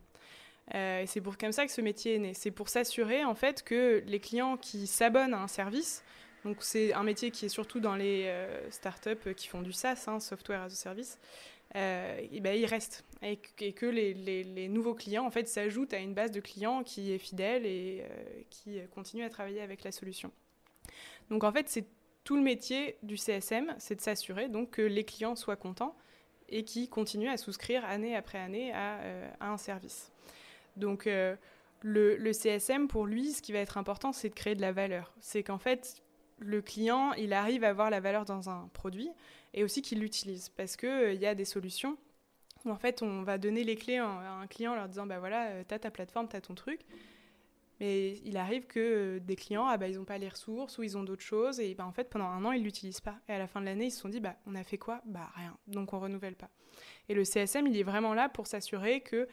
Euh, 0.75 1.05
c'est 1.07 1.21
pour 1.21 1.39
comme 1.39 1.53
ça 1.53 1.65
que 1.65 1.73
ce 1.73 1.81
métier 1.81 2.17
est 2.17 2.19
né. 2.19 2.35
C'est 2.35 2.51
pour 2.51 2.69
s'assurer 2.69 3.25
en 3.25 3.35
fait 3.35 3.63
que 3.63 4.03
les 4.07 4.19
clients 4.19 4.57
qui 4.57 4.87
s'abonnent 4.87 5.35
à 5.35 5.41
un 5.41 5.49
service, 5.49 6.03
donc 6.45 6.59
c'est 6.61 6.93
un 6.93 7.03
métier 7.03 7.31
qui 7.31 7.47
est 7.47 7.51
surtout 7.51 7.81
dans 7.81 7.95
les 7.95 8.25
euh, 8.27 8.71
startups 8.71 9.35
qui 9.37 9.49
font 9.49 9.63
du 9.63 9.73
SaaS, 9.73 10.05
hein, 10.09 10.19
software 10.21 10.63
as 10.63 10.67
a 10.67 10.71
service, 10.71 11.19
euh, 11.77 12.21
et 12.33 12.41
ben, 12.41 12.57
ils 12.57 12.67
restent 12.67 13.05
et, 13.23 13.37
que 13.37 13.87
les, 13.87 14.69
nouveaux 14.69 14.95
clients 14.95 15.25
en 15.25 15.31
fait 15.31 15.49
s'ajoutent 15.49 15.95
à 15.95 15.99
une 15.99 16.15
base 16.15 16.31
de 16.33 16.41
clients 16.41 16.83
qui 16.83 17.13
est 17.13 17.19
fidèle 17.19 17.65
et 17.65 18.05
qui 18.51 18.81
continue 18.95 19.25
à 19.25 19.31
travailler 19.31 19.61
avec 19.61 19.85
la 19.85 19.93
solution. 19.93 20.33
Donc 21.31 21.45
en 21.45 21.53
fait 21.53 21.69
c'est 21.69 21.87
tout 22.25 22.37
le 22.37 22.43
métier 22.43 22.97
du 23.05 23.17
CSM, 23.17 23.75
c'est 23.79 23.95
de 23.95 24.01
s'assurer 24.01 24.49
donc 24.49 24.71
que 24.71 24.83
les 24.83 25.05
clients 25.05 25.37
soient 25.37 25.57
contents 25.57 25.97
et 26.49 26.65
qui 26.65 26.89
continuent 26.89 27.31
à 27.31 27.37
souscrire 27.37 27.85
année 27.85 28.17
après 28.17 28.39
année 28.39 28.73
à 28.73 29.37
un 29.41 29.57
service. 29.57 30.11
Donc 30.77 31.07
euh, 31.07 31.37
le, 31.83 32.33
CSM, 32.33 32.89
pour 32.89 33.07
lui, 33.07 33.33
ce 33.33 33.43
qui 33.43 33.53
va 33.53 33.59
être 33.59 33.79
important, 33.79 34.13
c'est 34.13 34.29
de 34.29 34.35
créer 34.35 34.55
de 34.55 34.61
la 34.61 34.73
valeur. 34.73 35.15
C'est 35.21 35.43
qu'en 35.43 35.59
fait, 35.59 36.03
le 36.39 36.63
client, 36.63 37.13
il 37.15 37.33
arrive 37.33 37.65
à 37.65 37.73
voir 37.73 37.91
la 37.91 38.01
valeur 38.01 38.25
dans 38.25 38.51
un 38.51 38.69
produit 38.73 39.11
et 39.55 39.65
aussi 39.65 39.83
qu'il 39.83 40.01
l'utilise. 40.01 40.49
Parce 40.51 40.77
qu'il 40.77 40.89
euh, 40.89 41.13
y 41.15 41.27
a 41.27 41.35
des 41.35 41.45
solutions 41.45 41.97
où 42.65 42.71
en 42.71 42.77
fait, 42.77 43.03
on 43.03 43.23
va 43.23 43.39
donner 43.39 43.65
les 43.65 43.77
clés 43.77 43.99
à 43.99 44.07
un 44.07 44.47
client 44.47 44.73
en 44.73 44.77
leur 44.77 44.89
disant, 44.89 45.07
bah 45.07 45.19
voilà, 45.19 45.49
euh, 45.49 45.65
t'as 45.67 45.79
ta 45.79 45.91
plateforme, 45.91 46.29
t'as 46.29 46.41
ton 46.41 46.55
truc. 46.55 46.81
Mais 47.81 48.17
il 48.25 48.37
arrive 48.37 48.67
que 48.67 49.19
des 49.19 49.37
clients, 49.37 49.67
ah 49.67 49.77
bah, 49.77 49.89
ils 49.89 49.97
n'ont 49.97 50.05
pas 50.05 50.17
les 50.17 50.29
ressources 50.29 50.79
ou 50.79 50.83
ils 50.83 50.97
ont 50.97 51.03
d'autres 51.03 51.23
choses 51.23 51.61
et 51.61 51.75
bah, 51.75 51.87
en 51.87 51.93
fait 51.93 52.09
pendant 52.09 52.27
un 52.27 52.45
an 52.45 52.53
ils 52.53 52.63
l'utilisent 52.63 53.03
pas. 53.03 53.17
Et 53.29 53.33
à 53.33 53.39
la 53.39 53.47
fin 53.47 53.61
de 53.61 53.67
l'année 53.67 53.87
ils 53.87 53.91
se 53.91 54.01
sont 54.01 54.09
dit 54.09 54.21
bah 54.21 54.35
on 54.47 54.55
a 54.55 54.65
fait 54.65 54.79
quoi? 54.79 55.03
Bah 55.05 55.31
rien. 55.35 55.57
Donc 55.67 55.93
on 55.93 56.01
renouvelle 56.01 56.37
pas. 56.37 56.49
Et 57.11 57.15
le 57.15 57.25
CSM 57.25 57.67
il 57.67 57.77
est 57.77 57.83
vraiment 57.83 58.15
là 58.15 58.31
pour 58.31 58.47
s'assurer 58.47 59.03
que 59.03 59.29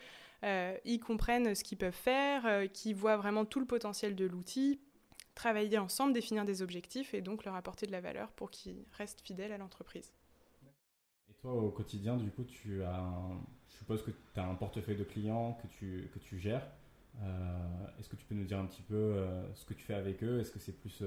ils 0.86 1.00
comprennent 1.00 1.56
ce 1.56 1.64
qu'ils 1.64 1.78
peuvent 1.78 1.94
faire, 1.94 2.46
euh, 2.46 2.68
qu'ils 2.68 2.96
voient 2.96 3.18
vraiment 3.18 3.46
tout 3.46 3.60
le 3.60 3.66
potentiel 3.66 4.16
de 4.16 4.26
l'outil, 4.26 4.80
travailler 5.36 5.78
ensemble, 5.78 6.14
définir 6.14 6.46
des 6.46 6.62
objectifs 6.62 7.14
et 7.14 7.22
donc 7.22 7.46
leur 7.46 7.56
apporter 7.56 7.86
de 7.86 7.92
la 7.92 8.02
valeur 8.02 8.32
pour 8.32 8.52
qu'ils 8.52 8.86
restent 8.98 9.22
fidèles 9.22 9.52
à 9.52 9.58
l'entreprise. 9.58 10.14
Et 11.30 11.34
toi, 11.36 11.54
au 11.54 11.72
quotidien, 11.72 12.18
du 12.18 12.30
coup, 12.30 12.44
tu 12.44 12.84
as 12.84 13.10
je 13.70 13.78
suppose 13.78 14.04
que 14.04 14.12
tu 14.12 14.40
as 14.40 14.46
un 14.46 14.56
portefeuille 14.56 14.98
de 14.98 15.04
clients 15.04 15.58
que 15.62 15.68
tu, 15.68 16.10
que 16.14 16.20
tu 16.20 16.40
gères. 16.40 16.66
Euh, 17.22 17.88
est-ce 18.00 18.08
que 18.08 18.16
tu 18.16 18.26
peux 18.26 18.36
nous 18.36 18.46
dire 18.46 18.60
un 18.60 18.66
petit 18.66 18.84
peu 18.84 19.26
ce 19.56 19.66
que 19.66 19.74
tu 19.74 19.84
fais 19.84 19.96
avec 19.96 20.24
eux? 20.24 20.40
Est-ce 20.40 20.52
que 20.52 20.60
c'est 20.60 20.80
plus 20.80 21.04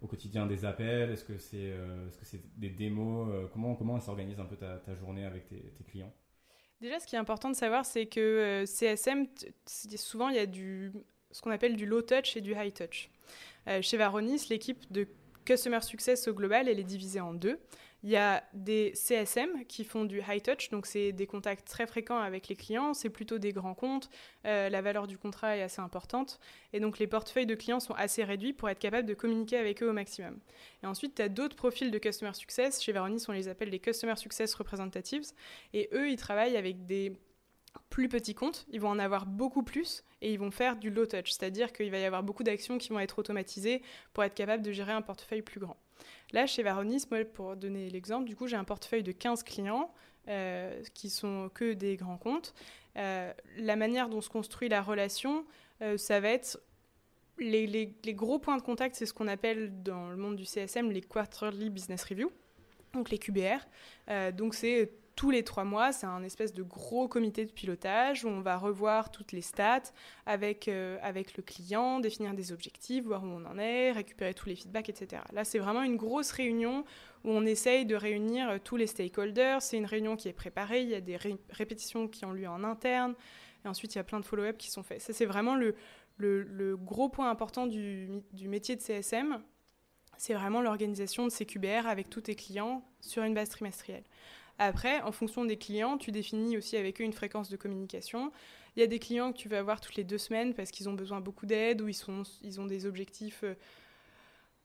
au 0.00 0.06
quotidien 0.06 0.46
des 0.46 0.64
appels? 0.64 1.10
Est-ce 1.10 1.24
que 1.24 1.38
c'est 1.38 1.56
est 1.56 2.10
-ce 2.10 2.24
c'est 2.24 2.58
des 2.58 2.70
démos? 2.70 3.50
Comment, 3.52 3.74
comment 3.74 3.98
s'organise 3.98 4.40
un 4.40 4.44
peu 4.44 4.56
ta, 4.56 4.94
journée 4.94 5.24
avec 5.24 5.48
tes 5.48 5.84
clients? 5.84 6.12
Déjà, 6.82 6.98
ce 6.98 7.06
qui 7.06 7.14
est 7.14 7.18
important 7.18 7.48
de 7.48 7.54
savoir, 7.54 7.86
c'est 7.86 8.06
que 8.06 8.18
euh, 8.18 8.66
CSM, 8.66 9.26
souvent, 9.96 10.30
il 10.30 10.34
y 10.34 10.40
a 10.40 10.46
du, 10.46 10.92
ce 11.30 11.40
qu'on 11.40 11.52
appelle 11.52 11.76
du 11.76 11.86
low 11.86 12.02
touch 12.02 12.36
et 12.36 12.40
du 12.40 12.54
high 12.56 12.74
touch. 12.74 13.08
Euh, 13.68 13.80
chez 13.82 13.96
Varonis, 13.96 14.46
l'équipe 14.50 14.90
de 14.90 15.06
Customer 15.44 15.80
Success 15.80 16.28
au 16.28 16.34
global, 16.34 16.68
elle 16.68 16.78
est 16.78 16.84
divisée 16.84 17.20
en 17.20 17.34
deux. 17.34 17.58
Il 18.04 18.10
y 18.10 18.16
a 18.16 18.42
des 18.52 18.92
CSM 18.94 19.64
qui 19.68 19.84
font 19.84 20.04
du 20.04 20.20
high 20.28 20.42
touch, 20.42 20.70
donc 20.70 20.86
c'est 20.86 21.12
des 21.12 21.28
contacts 21.28 21.68
très 21.68 21.86
fréquents 21.86 22.18
avec 22.18 22.48
les 22.48 22.56
clients, 22.56 22.94
c'est 22.94 23.10
plutôt 23.10 23.38
des 23.38 23.52
grands 23.52 23.74
comptes, 23.74 24.10
euh, 24.44 24.68
la 24.68 24.82
valeur 24.82 25.06
du 25.06 25.16
contrat 25.18 25.56
est 25.56 25.62
assez 25.62 25.80
importante, 25.80 26.40
et 26.72 26.80
donc 26.80 26.98
les 26.98 27.06
portefeuilles 27.06 27.46
de 27.46 27.54
clients 27.54 27.78
sont 27.78 27.94
assez 27.94 28.24
réduits 28.24 28.52
pour 28.52 28.68
être 28.68 28.80
capable 28.80 29.06
de 29.06 29.14
communiquer 29.14 29.56
avec 29.56 29.84
eux 29.84 29.88
au 29.88 29.92
maximum. 29.92 30.40
Et 30.82 30.86
ensuite, 30.86 31.14
tu 31.14 31.22
as 31.22 31.28
d'autres 31.28 31.54
profils 31.54 31.92
de 31.92 31.98
Customer 31.98 32.34
Success, 32.34 32.82
chez 32.82 32.90
Veronis 32.90 33.24
on 33.28 33.32
les 33.32 33.46
appelle 33.46 33.70
les 33.70 33.78
Customer 33.78 34.16
Success 34.16 34.52
Representatives, 34.54 35.26
et 35.72 35.88
eux, 35.92 36.10
ils 36.10 36.16
travaillent 36.16 36.56
avec 36.56 36.86
des 36.86 37.12
plus 37.90 38.08
petits 38.08 38.34
comptes, 38.34 38.66
ils 38.70 38.80
vont 38.80 38.88
en 38.88 38.98
avoir 38.98 39.26
beaucoup 39.26 39.62
plus 39.62 40.04
et 40.20 40.32
ils 40.32 40.38
vont 40.38 40.50
faire 40.50 40.76
du 40.76 40.90
low 40.90 41.06
touch, 41.06 41.32
c'est-à-dire 41.32 41.72
qu'il 41.72 41.90
va 41.90 41.98
y 41.98 42.04
avoir 42.04 42.22
beaucoup 42.22 42.42
d'actions 42.42 42.78
qui 42.78 42.88
vont 42.88 42.98
être 42.98 43.18
automatisées 43.18 43.82
pour 44.12 44.24
être 44.24 44.34
capable 44.34 44.62
de 44.62 44.72
gérer 44.72 44.92
un 44.92 45.02
portefeuille 45.02 45.42
plus 45.42 45.60
grand. 45.60 45.76
Là, 46.32 46.46
chez 46.46 46.62
Varonis, 46.62 47.04
pour 47.34 47.56
donner 47.56 47.90
l'exemple, 47.90 48.24
du 48.24 48.34
coup, 48.34 48.46
j'ai 48.46 48.56
un 48.56 48.64
portefeuille 48.64 49.02
de 49.02 49.12
15 49.12 49.42
clients. 49.42 49.92
qui 50.94 51.10
sont 51.10 51.50
que 51.52 51.72
des 51.72 51.96
grands 51.96 52.16
comptes. 52.16 52.54
la 52.94 53.76
manière 53.76 54.08
dont 54.08 54.20
se 54.20 54.28
construit 54.28 54.68
la 54.68 54.80
relation, 54.80 55.44
ça 55.96 56.20
va 56.20 56.30
être 56.30 56.60
les, 57.38 57.66
les, 57.66 58.14
gros 58.14 58.38
points 58.38 58.56
de 58.56 58.62
contact, 58.62 58.94
c'est 58.94 59.06
ce 59.06 59.12
qu'on 59.12 59.26
appelle 59.26 59.82
dans 59.82 60.10
le 60.10 60.16
monde 60.16 60.36
du 60.36 60.44
CSM 60.44 60.90
les 60.90 61.00
Quarterly 61.00 61.70
Business 61.70 62.04
Review, 62.04 62.30
donc 62.92 63.10
les 63.10 63.18
QBR. 63.18 63.66
donc 64.34 64.54
c'est 64.54 64.92
tous 65.22 65.30
les 65.30 65.44
trois 65.44 65.62
mois, 65.62 65.92
c'est 65.92 66.08
un 66.08 66.24
espèce 66.24 66.52
de 66.52 66.64
gros 66.64 67.06
comité 67.06 67.44
de 67.46 67.52
pilotage 67.52 68.24
où 68.24 68.28
on 68.28 68.40
va 68.40 68.56
revoir 68.56 69.12
toutes 69.12 69.30
les 69.30 69.40
stats 69.40 69.92
avec, 70.26 70.66
euh, 70.66 70.98
avec 71.00 71.36
le 71.36 71.44
client, 71.44 72.00
définir 72.00 72.34
des 72.34 72.50
objectifs, 72.50 73.04
voir 73.04 73.22
où 73.22 73.28
on 73.28 73.44
en 73.44 73.56
est, 73.56 73.92
récupérer 73.92 74.34
tous 74.34 74.48
les 74.48 74.56
feedbacks, 74.56 74.88
etc. 74.88 75.22
Là, 75.32 75.44
c'est 75.44 75.60
vraiment 75.60 75.84
une 75.84 75.94
grosse 75.94 76.32
réunion 76.32 76.84
où 77.22 77.30
on 77.30 77.46
essaye 77.46 77.86
de 77.86 77.94
réunir 77.94 78.50
euh, 78.50 78.58
tous 78.58 78.74
les 78.74 78.88
stakeholders. 78.88 79.62
C'est 79.62 79.76
une 79.76 79.86
réunion 79.86 80.16
qui 80.16 80.26
est 80.26 80.32
préparée, 80.32 80.82
il 80.82 80.88
y 80.88 80.96
a 80.96 81.00
des 81.00 81.16
répétitions 81.50 82.08
qui 82.08 82.24
ont 82.24 82.32
lieu 82.32 82.48
en 82.48 82.64
interne, 82.64 83.14
et 83.64 83.68
ensuite 83.68 83.94
il 83.94 83.98
y 83.98 84.00
a 84.00 84.04
plein 84.04 84.18
de 84.18 84.24
follow-up 84.24 84.58
qui 84.58 84.72
sont 84.72 84.82
faits. 84.82 85.02
Ça, 85.02 85.12
c'est 85.12 85.26
vraiment 85.26 85.54
le, 85.54 85.76
le, 86.16 86.76
gros 86.76 87.08
point 87.08 87.30
important 87.30 87.68
du, 87.68 88.08
du 88.32 88.48
métier 88.48 88.74
de 88.74 88.80
CSM. 88.80 89.40
C'est 90.16 90.34
vraiment 90.34 90.62
l'organisation 90.62 91.24
de 91.24 91.30
ces 91.30 91.46
QBR 91.46 91.86
avec 91.86 92.10
tous 92.10 92.22
tes 92.22 92.34
clients 92.34 92.84
sur 93.00 93.22
une 93.22 93.34
base 93.34 93.50
trimestrielle. 93.50 94.02
Après, 94.64 95.00
en 95.00 95.10
fonction 95.10 95.44
des 95.44 95.56
clients, 95.56 95.98
tu 95.98 96.12
définis 96.12 96.56
aussi 96.56 96.76
avec 96.76 97.00
eux 97.00 97.04
une 97.04 97.12
fréquence 97.12 97.50
de 97.50 97.56
communication. 97.56 98.30
Il 98.76 98.80
y 98.80 98.82
a 98.84 98.86
des 98.86 99.00
clients 99.00 99.32
que 99.32 99.36
tu 99.36 99.48
vas 99.48 99.58
avoir 99.58 99.80
toutes 99.80 99.96
les 99.96 100.04
deux 100.04 100.18
semaines 100.18 100.54
parce 100.54 100.70
qu'ils 100.70 100.88
ont 100.88 100.92
besoin 100.92 101.20
beaucoup 101.20 101.46
d'aide 101.46 101.82
ou 101.82 101.88
ils, 101.88 102.60
ont 102.60 102.66
des 102.66 102.86
objectifs 102.86 103.40
euh, 103.42 103.54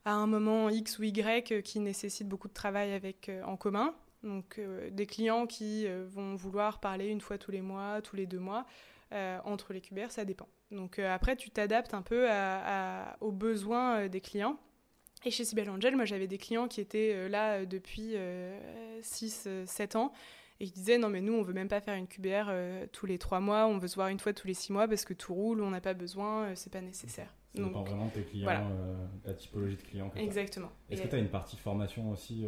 à 0.06 0.14
un 0.14 0.28
moment 0.28 0.70
X 0.70 1.00
ou 1.00 1.04
Y 1.04 1.52
euh, 1.52 1.62
qui 1.62 1.80
nécessitent 1.80 2.30
beaucoup 2.30 2.48
de 2.48 2.54
travail 2.54 2.94
avec, 2.94 3.28
euh, 3.30 3.42
en 3.44 3.58
commun. 3.58 3.96
Donc 4.22 4.60
des 4.92 5.06
clients 5.06 5.46
qui 5.46 5.86
vont 6.08 6.36
vouloir 6.36 6.80
parler 6.80 7.08
une 7.08 7.22
fois 7.22 7.38
tous 7.38 7.52
les 7.52 7.62
mois, 7.62 8.02
tous 8.02 8.16
les 8.16 8.26
deux 8.26 8.40
mois. 8.40 8.66
entre 9.12 9.74
les 9.74 9.80
QBR, 9.80 10.10
ça 10.10 10.26
dépend. 10.26 10.48
Donc 10.72 10.98
après, 10.98 11.36
tu 11.36 11.52
t'adaptes 11.52 11.94
un 11.94 12.02
peu 12.02 12.28
aux 13.22 13.32
besoins 13.32 14.08
des 14.08 14.20
clients. 14.20 14.58
Et 15.26 15.32
chez 15.32 15.46
Sibel 15.46 15.70
Angel, 15.70 15.96
moi 15.96 16.06
j'avais 16.06 16.28
des 16.28 16.38
clients 16.38 16.68
qui 16.68 16.82
étaient 16.82 17.14
euh, 17.14 17.30
là 17.30 17.60
euh, 17.60 17.66
depuis 17.66 18.16
6-7 19.02 19.48
euh, 19.48 20.00
ans 20.00 20.14
et 20.60 20.66
qui 20.66 20.72
disaient 20.72 20.98
non 20.98 21.10
mais 21.10 21.22
nous 21.22 21.34
on 21.34 21.42
veut 21.42 21.54
même 21.54 21.68
pas 21.68 21.82
faire 21.82 21.96
une 21.96 22.08
QBR 22.08 22.52
tous 22.92 23.06
les 23.06 23.18
3 23.18 23.40
mois, 23.40 23.68
on 23.68 23.78
veut 23.78 23.88
se 23.88 23.96
voir 23.96 24.08
une 24.08 24.20
fois 24.20 24.34
tous 24.34 24.48
les 24.48 24.54
6 24.54 24.74
mois 24.74 24.88
parce 24.88 25.06
que 25.06 25.14
tout 25.14 25.34
roule, 25.34 25.62
on 25.62 25.70
n'a 25.70 25.82
pas 25.82 25.94
besoin, 25.94 26.56
c'est 26.56 26.72
pas 26.72 26.82
nécessaire. 26.82 27.34
Ça 27.54 27.62
Donc, 27.62 27.70
dépend 27.70 27.84
vraiment 27.84 28.06
de 28.08 28.12
tes 28.12 28.24
clients, 28.24 28.72
la 29.26 29.34
typologie 29.34 29.76
de 29.76 29.82
clients. 29.82 30.12
Exactement. 30.16 30.72
Est-ce 30.90 31.04
que 31.04 31.08
tu 31.08 31.16
as 31.16 31.20
une 31.20 31.30
partie 31.30 31.58
formation 31.58 32.12
aussi 32.12 32.46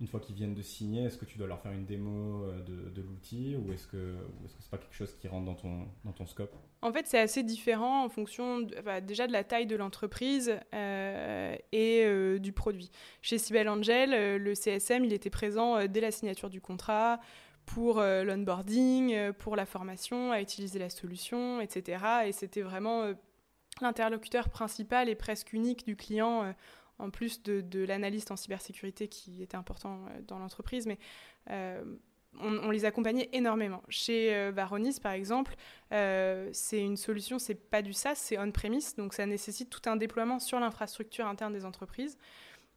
une 0.00 0.08
fois 0.08 0.20
qu'ils 0.20 0.34
viennent 0.34 0.54
de 0.54 0.62
signer, 0.62 1.04
est-ce 1.04 1.16
que 1.16 1.24
tu 1.24 1.38
dois 1.38 1.46
leur 1.46 1.60
faire 1.60 1.72
une 1.72 1.86
démo 1.86 2.44
de, 2.66 3.02
l'outil 3.02 3.56
ou 3.56 3.72
est-ce 3.72 3.86
que 3.86 4.16
ce 4.46 4.54
n'est 4.54 4.70
pas 4.70 4.78
quelque 4.78 4.94
chose 4.94 5.14
qui 5.14 5.28
rentre 5.28 5.46
dans 5.46 5.54
ton, 5.54 5.88
dans 6.04 6.12
ton 6.12 6.26
scope? 6.26 6.54
En 6.84 6.92
fait, 6.92 7.06
c'est 7.06 7.18
assez 7.18 7.42
différent 7.42 8.04
en 8.04 8.08
fonction 8.08 8.60
déjà 9.02 9.26
de 9.26 9.32
la 9.32 9.42
taille 9.42 9.66
de 9.66 9.74
l'entreprise 9.74 10.54
euh, 10.74 11.56
et 11.72 12.04
euh, 12.04 12.38
du 12.38 12.52
produit. 12.52 12.90
Chez 13.22 13.38
Sibel 13.38 13.68
Angel, 13.68 14.36
le 14.36 14.54
CSM, 14.54 15.04
il 15.04 15.12
était 15.12 15.30
présent 15.30 15.86
dès 15.86 16.00
la 16.00 16.10
signature 16.10 16.50
du 16.50 16.60
contrat 16.60 17.20
pour 17.66 18.02
l'onboarding, 18.02 19.32
pour 19.32 19.56
la 19.56 19.64
formation, 19.64 20.30
à 20.30 20.42
utiliser 20.42 20.78
la 20.78 20.90
solution, 20.90 21.62
etc. 21.62 22.04
Et 22.26 22.32
c'était 22.32 22.60
vraiment 22.60 23.14
l'interlocuteur 23.80 24.50
principal 24.50 25.08
et 25.08 25.14
presque 25.14 25.54
unique 25.54 25.86
du 25.86 25.96
client 25.96 26.54
en 26.98 27.10
plus 27.10 27.42
de, 27.42 27.84
l'analyste 27.84 28.30
en 28.30 28.36
cybersécurité 28.36 29.08
qui 29.08 29.42
était 29.42 29.56
important 29.56 30.00
euh, 30.08 30.20
dans 30.26 30.38
l'entreprise, 30.38 30.86
mais 30.86 30.98
euh, 31.50 31.82
on, 32.40 32.70
les 32.70 32.84
accompagnait 32.84 33.28
énormément. 33.32 33.82
Chez 33.88 34.34
euh, 34.34 34.50
Varonis, 34.54 34.98
par 35.02 35.12
exemple, 35.12 35.54
c'est 35.90 36.80
une 36.80 36.96
solution, 36.96 37.38
c'est 37.38 37.54
pas 37.54 37.82
du 37.82 37.92
SaaS, 37.92 38.16
c'est 38.16 38.36
on-premise, 38.36 38.96
donc 38.96 39.14
ça 39.14 39.26
nécessite 39.26 39.70
tout 39.70 39.88
un 39.88 39.94
déploiement 39.94 40.40
sur 40.40 40.58
l'infrastructure 40.58 41.26
interne 41.26 41.52
des 41.52 41.64
entreprises. 41.64 42.18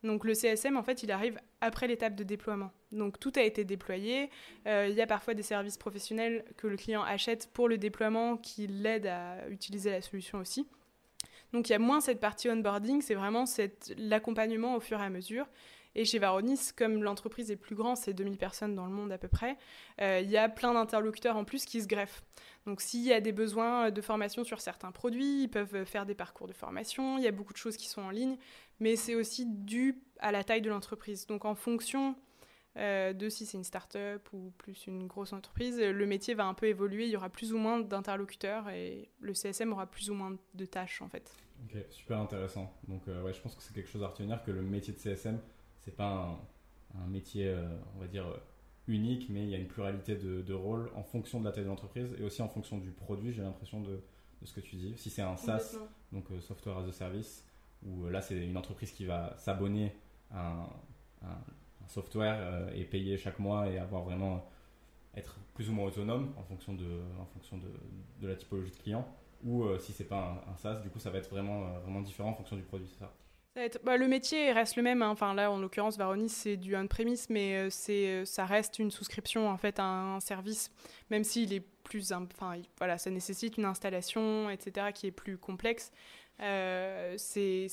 Donc 0.03 0.23
le 0.23 0.35
CSM, 0.35 0.77
en 0.77 0.83
fait, 0.83 1.01
il 1.01 1.11
arrive 1.11 1.39
après 1.59 1.87
l'étape 1.87 2.13
de 2.13 2.23
déploiement. 2.23 2.71
Donc 2.91 3.19
tout 3.19 3.33
a 3.35 3.41
été 3.41 3.65
déployé. 3.65 4.29
il 4.67 4.93
y 4.93 5.01
a 5.01 5.07
parfois 5.07 5.33
des 5.33 5.41
services 5.41 5.77
professionnels 5.77 6.45
que 6.57 6.67
le 6.67 6.77
client 6.77 7.01
achète 7.01 7.49
pour 7.53 7.67
le 7.67 7.79
déploiement 7.79 8.37
qui 8.37 8.67
l'aident 8.67 9.07
à 9.07 9.49
utiliser 9.49 9.89
la 9.89 10.01
solution 10.03 10.37
aussi. 10.37 10.67
Donc 11.53 11.69
il 11.69 11.71
y 11.71 11.75
a 11.75 11.79
moins 11.79 12.01
cette 12.01 12.19
partie 12.19 12.49
onboarding, 12.49 13.01
c'est 13.01 13.15
vraiment 13.15 13.45
l'accompagnement 13.97 14.75
au 14.75 14.79
fur 14.79 14.99
et 14.99 15.03
à 15.03 15.09
mesure. 15.09 15.47
Et 15.95 16.05
chez 16.05 16.19
Varonis, 16.19 16.59
comme 16.75 17.01
l'entreprise 17.01 17.49
est 17.49 17.55
plus 17.55 17.75
grande, 17.75 17.97
c'est 17.97 18.13
2000 18.13 18.37
personnes 18.37 18.75
dans 18.75 18.85
le 18.85 18.91
monde 18.91 19.11
à 19.11 19.17
peu 19.17 19.27
près, 19.27 19.57
euh, 19.99 20.21
il 20.23 20.29
y 20.29 20.37
a 20.37 20.47
plein 20.47 20.73
d'interlocuteurs 20.73 21.35
en 21.35 21.43
plus 21.43 21.65
qui 21.65 21.81
se 21.81 21.87
greffent. 21.87 22.21
Donc 22.67 22.81
s'il 22.81 23.01
y 23.01 23.13
a 23.13 23.19
des 23.19 23.31
besoins 23.31 23.89
de 23.89 24.01
formation 24.01 24.43
sur 24.43 24.61
certains 24.61 24.91
produits, 24.91 25.43
ils 25.43 25.47
peuvent 25.47 25.85
faire 25.85 26.05
des 26.05 26.13
parcours 26.13 26.47
de 26.47 26.53
formation, 26.53 27.17
il 27.17 27.23
y 27.23 27.27
a 27.27 27.31
beaucoup 27.31 27.53
de 27.53 27.57
choses 27.57 27.77
qui 27.77 27.87
sont 27.87 28.01
en 28.01 28.11
ligne, 28.11 28.37
mais 28.79 28.95
c'est 28.95 29.15
aussi 29.15 29.47
dû 29.47 29.99
à 30.19 30.31
la 30.31 30.43
taille 30.43 30.61
de 30.61 30.69
l'entreprise. 30.69 31.25
Donc 31.25 31.45
en 31.45 31.55
fonction 31.55 32.15
euh, 32.77 33.11
de 33.11 33.27
si 33.27 33.47
c'est 33.47 33.57
une 33.57 33.63
start-up 33.63 34.29
ou 34.33 34.51
plus 34.57 34.85
une 34.85 35.07
grosse 35.07 35.33
entreprise, 35.33 35.79
le 35.79 36.05
métier 36.05 36.35
va 36.35 36.45
un 36.45 36.53
peu 36.53 36.67
évoluer, 36.67 37.05
il 37.05 37.09
y 37.09 37.17
aura 37.17 37.29
plus 37.29 37.51
ou 37.51 37.57
moins 37.57 37.79
d'interlocuteurs 37.79 38.69
et 38.69 39.09
le 39.19 39.33
CSM 39.33 39.73
aura 39.73 39.87
plus 39.87 40.11
ou 40.11 40.13
moins 40.13 40.37
de 40.53 40.65
tâches 40.65 41.01
en 41.01 41.09
fait. 41.09 41.35
Ok, 41.63 41.75
super 41.89 42.19
intéressant. 42.19 42.71
Donc 42.87 43.07
euh, 43.07 43.23
ouais, 43.23 43.33
je 43.33 43.41
pense 43.41 43.55
que 43.55 43.63
c'est 43.63 43.73
quelque 43.73 43.89
chose 43.89 44.03
à 44.03 44.07
retenir 44.07 44.43
que 44.43 44.51
le 44.51 44.61
métier 44.61 44.93
de 44.93 44.99
CSM, 44.99 45.39
c'est 45.79 45.95
pas 45.95 46.39
un, 46.93 47.07
métier, 47.07 47.47
euh, 47.47 47.67
on 47.95 47.99
va 47.99 48.07
dire, 48.07 48.25
unique, 48.87 49.27
mais 49.29 49.43
il 49.43 49.49
y 49.49 49.55
a 49.55 49.57
une 49.57 49.67
pluralité 49.67 50.15
de, 50.15 50.53
rôles 50.53 50.91
en 50.95 51.03
fonction 51.03 51.39
de 51.39 51.45
la 51.45 51.51
taille 51.51 51.63
de 51.63 51.69
l'entreprise 51.69 52.13
et 52.19 52.23
aussi 52.23 52.43
en 52.43 52.47
fonction 52.47 52.77
du 52.77 52.91
produit, 52.91 53.33
j'ai 53.33 53.41
l'impression 53.41 53.81
de, 53.81 54.01
ce 54.43 54.53
que 54.53 54.61
tu 54.61 54.75
dis. 54.75 54.95
Si 54.97 55.09
c'est 55.09 55.23
un 55.23 55.35
SaaS, 55.35 55.77
donc 56.11 56.25
Software 56.41 56.77
as 56.77 56.87
a 56.87 56.91
Service, 56.91 57.43
où 57.83 58.07
là 58.07 58.21
c'est 58.21 58.37
une 58.37 58.55
entreprise 58.55 58.91
qui 58.91 59.05
va 59.05 59.35
s'abonner 59.37 59.95
à 60.29 60.69
un 61.23 61.37
software 61.87 62.37
euh, 62.39 62.69
et 62.75 62.83
payer 62.83 63.17
chaque 63.17 63.39
mois 63.39 63.67
et 63.69 63.77
avoir 63.77 64.03
vraiment 64.03 64.49
être 65.15 65.37
plus 65.53 65.69
ou 65.69 65.73
moins 65.73 65.87
autonome 65.87 66.33
en 66.37 66.43
fonction 66.43 66.73
de, 66.73 67.01
en 67.19 67.25
fonction 67.25 67.57
de, 67.57 67.67
de 68.21 68.27
la 68.27 68.35
typologie 68.35 68.71
de 68.71 68.77
client. 68.77 69.07
Ou 69.43 69.63
euh, 69.63 69.79
si 69.79 69.93
c'est 69.93 70.03
pas 70.03 70.43
un, 70.51 70.57
SaaS, 70.57 70.81
du 70.81 70.89
coup, 70.89 70.99
ça 70.99 71.09
va 71.09 71.19
être 71.19 71.29
vraiment, 71.29 71.63
euh, 71.63 71.79
vraiment 71.79 72.01
différent 72.01 72.31
en 72.31 72.35
fonction 72.35 72.55
du 72.55 72.63
produit, 72.63 72.89
ça 72.99 73.11
bah, 73.83 73.97
le 73.97 74.07
métier 74.07 74.51
reste 74.51 74.75
le 74.75 74.83
même. 74.83 75.01
Hein. 75.01 75.09
Enfin, 75.09 75.33
là, 75.33 75.49
en 75.49 75.57
l'occurrence, 75.57 75.97
Varonis, 75.97 76.29
c'est 76.29 76.57
du 76.57 76.75
on-premise, 76.75 77.27
mais 77.31 77.71
ça 77.71 78.45
reste 78.45 78.77
une 78.77 78.91
souscription 78.91 79.49
en 79.49 79.57
fait 79.57 79.79
à 79.79 79.83
un 79.83 80.19
service, 80.19 80.69
même 81.09 81.23
s'il 81.23 81.51
est 81.51 81.65
plus. 81.83 82.11
Enfin, 82.11 82.61
voilà, 82.77 82.99
ça 82.99 83.09
nécessite 83.09 83.57
une 83.57 83.65
installation, 83.65 84.51
etc., 84.51 84.91
qui 84.93 85.07
est 85.07 85.11
plus 85.11 85.39
complexe. 85.39 85.91
c'est 86.37 87.67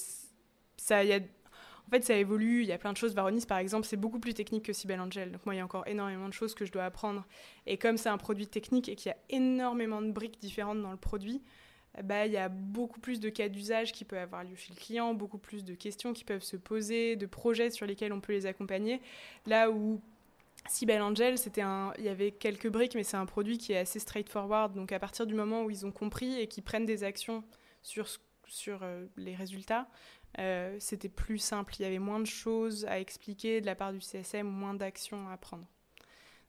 ça, 0.78 1.04
y 1.04 1.12
a 1.12 1.20
en 1.86 1.90
fait, 1.90 2.02
ça 2.02 2.16
évolue, 2.16 2.62
il 2.62 2.66
y 2.66 2.72
a 2.72 2.78
plein 2.78 2.92
de 2.92 2.96
choses. 2.96 3.14
Varonis, 3.14 3.44
par 3.46 3.58
exemple, 3.58 3.86
c'est 3.86 3.96
beaucoup 3.96 4.18
plus 4.18 4.34
technique 4.34 4.64
que 4.64 4.72
Sibel 4.72 5.00
Angel. 5.00 5.30
Donc 5.30 5.44
moi, 5.44 5.54
il 5.54 5.58
y 5.58 5.60
a 5.60 5.64
encore 5.64 5.86
énormément 5.86 6.28
de 6.28 6.32
choses 6.32 6.54
que 6.54 6.64
je 6.64 6.72
dois 6.72 6.84
apprendre. 6.84 7.26
Et 7.66 7.76
comme 7.76 7.98
c'est 7.98 8.08
un 8.08 8.18
produit 8.18 8.46
technique 8.46 8.88
et 8.88 8.96
qu'il 8.96 9.10
y 9.10 9.12
a 9.12 9.18
énormément 9.28 10.00
de 10.00 10.10
briques 10.10 10.40
différentes 10.40 10.80
dans 10.82 10.90
le 10.90 10.96
produit, 10.96 11.42
bah, 12.02 12.26
il 12.26 12.32
y 12.32 12.36
a 12.36 12.48
beaucoup 12.48 12.98
plus 12.98 13.20
de 13.20 13.28
cas 13.28 13.48
d'usage 13.48 13.92
qui 13.92 14.04
peuvent 14.04 14.18
avoir 14.18 14.42
lieu 14.42 14.56
chez 14.56 14.72
le 14.72 14.80
client, 14.80 15.14
beaucoup 15.14 15.38
plus 15.38 15.64
de 15.64 15.74
questions 15.74 16.12
qui 16.12 16.24
peuvent 16.24 16.42
se 16.42 16.56
poser, 16.56 17.14
de 17.16 17.26
projets 17.26 17.70
sur 17.70 17.86
lesquels 17.86 18.12
on 18.12 18.20
peut 18.20 18.32
les 18.32 18.46
accompagner. 18.46 19.00
Là 19.46 19.70
où 19.70 20.00
Sibel 20.66 21.02
Angel, 21.02 21.38
c'était 21.38 21.60
un, 21.60 21.92
il 21.98 22.04
y 22.04 22.08
avait 22.08 22.32
quelques 22.32 22.68
briques, 22.68 22.94
mais 22.94 23.04
c'est 23.04 23.16
un 23.16 23.26
produit 23.26 23.58
qui 23.58 23.72
est 23.72 23.78
assez 23.78 24.00
straightforward. 24.00 24.74
Donc 24.74 24.90
à 24.90 24.98
partir 24.98 25.26
du 25.26 25.34
moment 25.34 25.62
où 25.62 25.70
ils 25.70 25.86
ont 25.86 25.92
compris 25.92 26.40
et 26.40 26.48
qu'ils 26.48 26.64
prennent 26.64 26.86
des 26.86 27.04
actions 27.04 27.44
sur, 27.82 28.08
sur 28.48 28.82
euh, 28.82 29.04
les 29.16 29.36
résultats, 29.36 29.86
euh, 30.38 30.76
c'était 30.80 31.08
plus 31.08 31.38
simple. 31.38 31.74
Il 31.78 31.82
y 31.82 31.84
avait 31.84 31.98
moins 31.98 32.20
de 32.20 32.26
choses 32.26 32.84
à 32.86 32.98
expliquer 32.98 33.60
de 33.60 33.66
la 33.66 33.74
part 33.74 33.92
du 33.92 34.00
CSM, 34.00 34.46
moins 34.46 34.74
d'actions 34.74 35.28
à 35.28 35.36
prendre. 35.36 35.66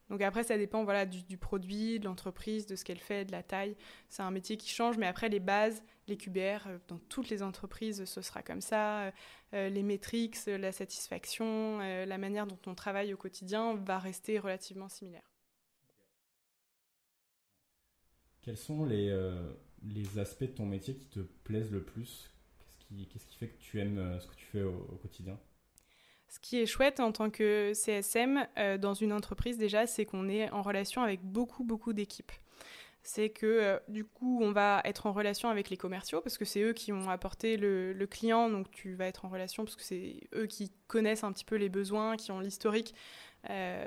Donc 0.08 0.22
après, 0.22 0.44
ça 0.44 0.56
dépend 0.56 0.84
voilà, 0.84 1.04
du, 1.04 1.36
produit, 1.36 1.98
de 1.98 2.04
l'entreprise, 2.04 2.66
de 2.66 2.76
ce 2.76 2.84
qu'elle 2.84 3.00
fait, 3.00 3.24
de 3.24 3.32
la 3.32 3.42
taille. 3.42 3.76
C'est 4.08 4.22
un 4.22 4.30
métier 4.30 4.56
qui 4.56 4.68
change, 4.68 4.98
mais 4.98 5.06
après, 5.06 5.28
les 5.28 5.40
bases, 5.40 5.82
les 6.06 6.16
QBR, 6.16 6.68
euh, 6.68 6.78
dans 6.86 6.98
toutes 7.08 7.28
les 7.28 7.42
entreprises, 7.42 8.04
ce 8.04 8.22
sera 8.22 8.42
comme 8.42 8.60
ça. 8.60 9.12
Euh, 9.52 9.68
les 9.68 9.82
métriques, 9.82 10.36
la 10.46 10.70
satisfaction, 10.70 11.78
la 11.78 12.18
manière 12.18 12.46
dont 12.46 12.58
on 12.66 12.74
travaille 12.74 13.14
au 13.14 13.16
quotidien 13.16 13.74
va 13.74 13.98
rester 13.98 14.38
relativement 14.38 14.88
similaire. 14.88 15.28
Quels 18.42 18.56
sont 18.56 18.84
les, 18.84 19.12
les 19.82 20.18
aspects 20.18 20.44
de 20.44 20.46
ton 20.46 20.66
métier 20.66 20.96
qui 20.96 21.06
te 21.06 21.20
plaisent 21.20 21.72
le 21.72 21.82
plus 21.82 22.30
Qu'est-ce 22.88 23.26
qui 23.26 23.36
fait 23.36 23.48
que 23.48 23.58
tu 23.58 23.80
aimes 23.80 23.98
euh, 23.98 24.20
ce 24.20 24.26
que 24.28 24.34
tu 24.34 24.46
fais 24.46 24.62
au, 24.62 24.98
quotidien? 25.02 25.38
Ce 26.28 26.38
qui 26.40 26.60
est 26.60 26.66
chouette 26.66 27.00
en 27.00 27.12
tant 27.12 27.30
que 27.30 27.72
CSM 27.74 28.46
euh, 28.58 28.78
dans 28.78 28.94
une 28.94 29.12
entreprise 29.12 29.58
déjà, 29.58 29.86
c'est 29.86 30.04
qu'on 30.04 30.28
est 30.28 30.50
en 30.50 30.62
relation 30.62 31.02
avec 31.02 31.22
beaucoup, 31.22 31.64
beaucoup 31.64 31.92
d'équipes. 31.92 32.32
C'est 33.02 33.30
que 33.30 33.46
euh, 33.46 33.78
du 33.88 34.04
coup, 34.04 34.40
on 34.42 34.50
va 34.50 34.82
être 34.84 35.06
en 35.06 35.12
relation 35.12 35.48
avec 35.48 35.70
les 35.70 35.76
commerciaux 35.76 36.20
parce 36.20 36.38
que 36.38 36.44
c'est 36.44 36.60
eux 36.60 36.72
qui 36.72 36.92
ont 36.92 37.08
apporté 37.08 37.56
le, 37.56 37.92
le, 37.92 38.06
client, 38.06 38.50
donc 38.50 38.70
tu 38.70 38.94
vas 38.94 39.06
être 39.06 39.24
en 39.24 39.28
relation 39.28 39.64
parce 39.64 39.76
que 39.76 39.84
c'est 39.84 40.28
eux 40.34 40.46
qui 40.46 40.72
connaissent 40.88 41.22
un 41.22 41.32
petit 41.32 41.44
peu 41.44 41.54
les 41.54 41.68
besoins, 41.68 42.16
qui 42.16 42.32
ont 42.32 42.40
l'historique 42.40 42.94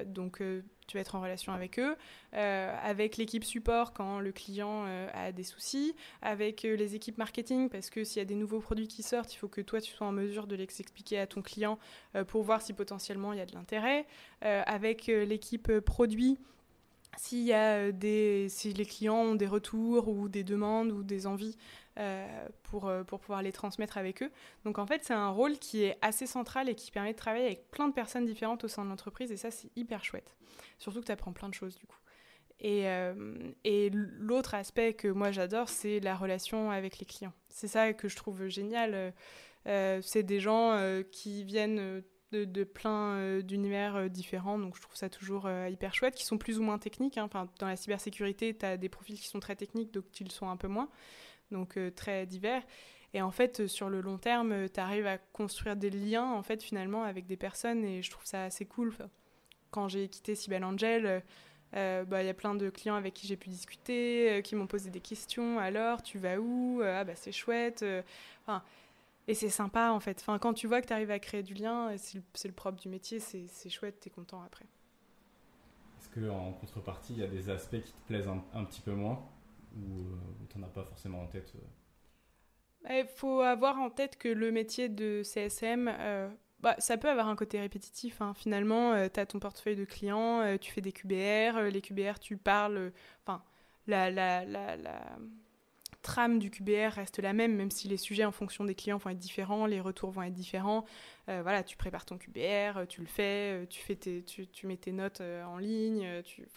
donc 0.06 0.42
tu 0.88 0.98
vas 0.98 1.02
être 1.02 1.16
en 1.16 1.22
relation 1.22 1.54
avec 1.54 1.80
eux, 1.80 1.96
avec 2.34 3.18
l'équipe 3.18 3.44
support 3.44 3.94
quand 3.94 4.20
le 4.20 4.32
client 4.32 4.86
a 5.14 5.32
des 5.32 5.44
soucis, 5.44 5.96
avec 6.22 6.64
les 6.64 6.96
équipes 6.96 7.18
marketing 7.18 7.70
parce 7.70 7.90
que 7.90 8.04
s'il 8.04 8.20
y 8.20 8.22
a 8.22 8.26
des 8.26 8.36
nouveaux 8.36 8.60
produits 8.60 8.88
qui 8.88 9.04
sortent, 9.04 9.34
il 9.34 9.38
faut 9.38 9.48
que 9.48 9.62
toi 9.62 9.82
tu 9.82 9.92
sois 9.92 10.08
en 10.08 10.12
mesure 10.12 10.48
de 10.48 10.56
les 10.56 10.64
expliquer 10.64 11.20
à 11.20 11.28
ton 11.28 11.42
client 11.42 11.78
pour 12.28 12.44
voir 12.44 12.62
si 12.62 12.74
potentiellement 12.74 13.34
il 13.34 13.40
y 13.40 13.42
a 13.42 13.46
de 13.46 13.54
l'intérêt, 13.54 14.06
avec 14.42 15.08
l'équipe 15.08 15.80
produit 15.80 16.40
s'il 17.18 17.44
y 17.44 17.54
a 17.54 17.76
euh, 17.76 17.92
des, 17.92 18.48
si 18.50 18.74
les 18.74 18.86
clients 18.86 19.16
ont 19.16 19.36
des 19.36 19.48
retours 19.48 20.08
ou 20.08 20.30
des 20.30 20.44
demandes 20.44 20.92
ou 20.92 21.04
des 21.04 21.28
envies 21.28 21.58
euh, 21.98 22.48
pour, 22.64 22.88
euh, 22.88 23.04
pour 23.04 23.20
pouvoir 23.20 23.42
les 23.42 23.52
transmettre 23.52 23.98
avec 23.98 24.24
eux. 24.24 24.32
Donc 24.64 24.78
en 24.78 24.86
fait, 24.86 25.04
c'est 25.04 25.14
un 25.14 25.30
rôle 25.30 25.58
qui 25.58 25.84
est 25.84 25.98
assez 26.02 26.28
central 26.28 26.70
et 26.70 26.76
qui 26.76 26.92
permet 26.92 27.14
de 27.14 27.18
travailler 27.18 27.46
avec 27.46 27.70
plein 27.72 27.88
de 27.88 27.94
personnes 27.94 28.26
différentes 28.26 28.64
au 28.64 28.68
sein 28.68 28.84
de 28.86 28.90
l'entreprise 28.90 29.32
et 29.32 29.38
ça, 29.38 29.52
c'est 29.52 29.70
hyper 29.76 30.04
chouette. 30.04 30.36
Surtout 30.78 31.02
que 31.02 31.06
tu 31.06 31.12
apprends 31.12 31.34
plein 31.34 31.50
de 31.50 31.54
choses 31.54 31.76
du 31.76 31.86
coup. 31.86 31.98
Et, 32.62 32.88
et 33.64 33.90
l'autre 33.90 34.54
aspect 34.54 34.94
que 34.94 35.08
moi 35.08 35.32
j'adore, 35.32 35.70
c'est 35.70 36.02
la 36.02 36.14
relation 36.14 36.72
avec 36.72 37.00
les 37.00 37.06
clients. 37.06 37.32
C'est 37.48 37.70
ça 37.70 37.94
que 37.94 38.10
je 38.10 38.18
trouve 38.18 38.48
génial. 38.48 39.14
c'est 39.66 40.24
des 40.24 40.42
gens 40.42 40.78
qui 41.10 41.46
viennent 41.46 42.04
de, 42.32 42.64
plein 42.64 43.16
euh, 43.16 43.42
d'univers 43.42 43.96
euh, 43.96 44.08
différents, 44.08 44.60
donc 44.60 44.76
je 44.76 44.82
trouve 44.82 44.96
ça 44.96 45.10
toujours 45.10 45.46
euh, 45.46 45.70
hyper 45.70 45.94
chouette, 45.94 46.16
qui 46.16 46.26
sont 46.26 46.38
plus 46.38 46.60
ou 46.60 46.64
moins 46.64 46.78
techniques. 46.78 47.18
Hein. 47.18 47.24
Enfin, 47.24 47.50
dans 47.60 47.68
la 47.68 47.76
cybersécurité, 47.76 48.56
tu 48.56 48.66
as 48.66 48.78
des 48.78 48.90
profils 48.90 49.20
qui 49.20 49.28
sont 49.28 49.40
très 49.40 49.56
techniques, 49.56 49.92
donc 49.92 50.06
ils 50.20 50.26
le 50.26 50.32
sont 50.32 50.50
un 50.50 50.58
peu 50.58 50.68
moins, 50.68 50.90
donc 51.52 51.80
très 51.96 52.26
divers. 52.26 52.64
Et 53.14 53.22
en 53.24 53.32
fait, 53.32 53.66
sur 53.66 53.90
le 53.90 54.02
long 54.02 54.20
terme, 54.20 54.70
tu 54.70 54.80
arrives 54.80 55.08
à 55.08 55.18
construire 55.18 55.76
des 55.76 55.90
liens, 55.90 56.32
en 56.32 56.44
fait, 56.44 56.62
finalement, 56.62 57.04
avec 57.04 57.26
des 57.26 57.38
personnes, 57.38 57.84
et 57.84 58.04
je 58.04 58.12
trouve 58.12 58.26
ça 58.26 58.44
assez 58.44 58.66
cool. 58.66 58.94
Quand 59.72 59.88
j'ai 59.88 60.08
quitté 60.10 60.36
Cybelle 60.36 60.64
Angel, 60.64 61.24
bah, 61.74 62.22
il 62.22 62.26
y 62.26 62.30
a 62.30 62.34
plein 62.36 62.54
de 62.54 62.70
clients 62.70 62.96
avec 62.96 63.16
qui 63.16 63.26
j'ai 63.26 63.38
pu 63.38 63.50
discuter, 63.50 64.42
qui 64.44 64.56
m'ont 64.56 64.68
posé 64.68 64.92
des 64.92 65.02
questions. 65.02 65.58
Alors, 65.58 66.04
tu 66.04 66.20
vas 66.20 66.38
où? 66.40 66.82
Ah, 66.84 67.04
bah, 67.04 67.16
c'est 67.16 67.32
chouette. 67.32 67.84
Et 69.30 69.36
c'est 69.36 69.50
sympa 69.50 69.92
en 69.92 70.00
fait. 70.00 70.18
Enfin, 70.22 70.40
quand 70.40 70.56
tu 70.56 70.66
vois 70.66 70.82
que 70.82 70.88
tu 70.88 70.94
arrives 70.94 71.12
à 71.12 71.20
créer 71.20 71.44
du 71.44 71.54
lien, 71.54 71.96
c'est 71.98 72.48
le, 72.48 72.54
propre 72.54 72.80
du 72.80 72.90
métier, 72.90 73.20
c'est 73.20 73.70
chouette, 73.70 74.00
tu 74.02 74.08
es 74.08 74.12
content 74.12 74.42
après. 74.42 74.66
Est-ce 76.00 76.10
qu'en 76.10 76.54
contrepartie, 76.54 77.14
il 77.14 77.20
y 77.20 77.24
a 77.24 77.28
des 77.28 77.52
aspects 77.52 77.80
qui 77.80 77.94
te 77.94 78.08
plaisent 78.08 78.28
un, 78.28 78.64
petit 78.66 78.82
peu 78.82 78.92
moins 78.92 79.24
ou 79.78 80.02
euh, 80.02 80.16
tu 80.50 80.58
n'en 80.58 80.66
as 80.66 80.72
pas 80.72 80.84
forcément 80.84 81.22
en 81.22 81.28
tête 81.28 81.54
euh? 81.56 81.60
bah, 82.84 82.98
Il 82.98 83.06
faut 83.06 83.42
avoir 83.42 83.78
en 83.78 83.92
tête 83.92 84.18
que 84.18 84.30
le 84.30 84.52
métier 84.52 84.90
de 84.90 85.22
CSM, 85.24 85.92
euh, 86.00 86.28
bah, 86.60 86.76
ça 86.80 86.98
peut 86.98 87.10
avoir 87.10 87.28
un 87.28 87.36
côté 87.36 87.60
répétitif. 87.60 88.24
Hein. 88.24 88.34
Finalement, 88.34 89.08
tu 89.10 89.20
as 89.20 89.28
ton 89.28 89.40
portefeuille 89.40 89.76
de 89.76 89.86
clients, 89.86 90.58
tu 90.58 90.72
fais 90.72 90.82
des 90.82 90.92
QBR, 90.92 91.70
les 91.72 91.82
QBR, 91.82 92.18
tu 92.20 92.36
parles. 92.36 92.92
Enfin, 93.24 93.44
la, 93.86 94.10
la, 94.10 94.44
la, 94.44 94.76
la 94.76 95.20
trame 96.02 96.40
du 96.40 96.50
QBR 96.50 96.94
reste 96.94 97.20
la 97.20 97.34
même, 97.34 97.56
même 97.56 97.72
si 97.72 97.88
les 97.88 97.98
sujets 97.98 98.26
en 98.26 98.32
fonction 98.32 98.64
des 98.64 98.76
clients 98.76 98.98
vont 98.98 99.10
être 99.10 99.20
différents, 99.20 99.66
les 99.66 99.82
retours 99.82 100.12
vont 100.12 100.24
être 100.24 100.34
différents. 100.34 100.86
Euh, 101.28 101.42
voilà, 101.42 101.64
tu 101.64 101.78
prépares 101.78 102.06
ton 102.06 102.18
QBR, 102.18 102.78
euh, 102.78 102.86
tu 102.86 103.02
le 103.02 103.08
fais, 103.08 103.64
euh, 103.64 103.66
tu, 103.66 103.82
fais 103.82 103.96
tu, 103.96 104.68
mets 104.68 104.78
tes 104.78 104.92
notes 104.92 105.22
en 105.22 105.58
ligne, 105.58 106.22
tu, 106.24 106.48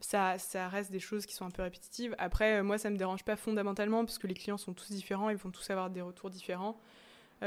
ça, 0.00 0.38
ça 0.38 0.68
reste 0.68 0.92
des 0.92 1.00
choses 1.00 1.26
qui 1.26 1.34
sont 1.34 1.46
un 1.46 1.50
peu 1.50 1.62
répétitives. 1.62 2.14
Après, 2.18 2.62
moi, 2.62 2.78
ça 2.78 2.90
me 2.90 2.96
dérange 2.96 3.24
pas 3.24 3.36
fondamentalement 3.36 4.04
parce 4.04 4.18
que 4.18 4.26
les 4.26 4.34
clients 4.34 4.58
sont 4.58 4.74
tous 4.74 4.90
différents, 4.90 5.30
ils 5.30 5.36
vont 5.36 5.50
tous 5.50 5.68
avoir 5.70 5.90
des 5.90 6.02
retours 6.02 6.30
différents. 6.30 6.78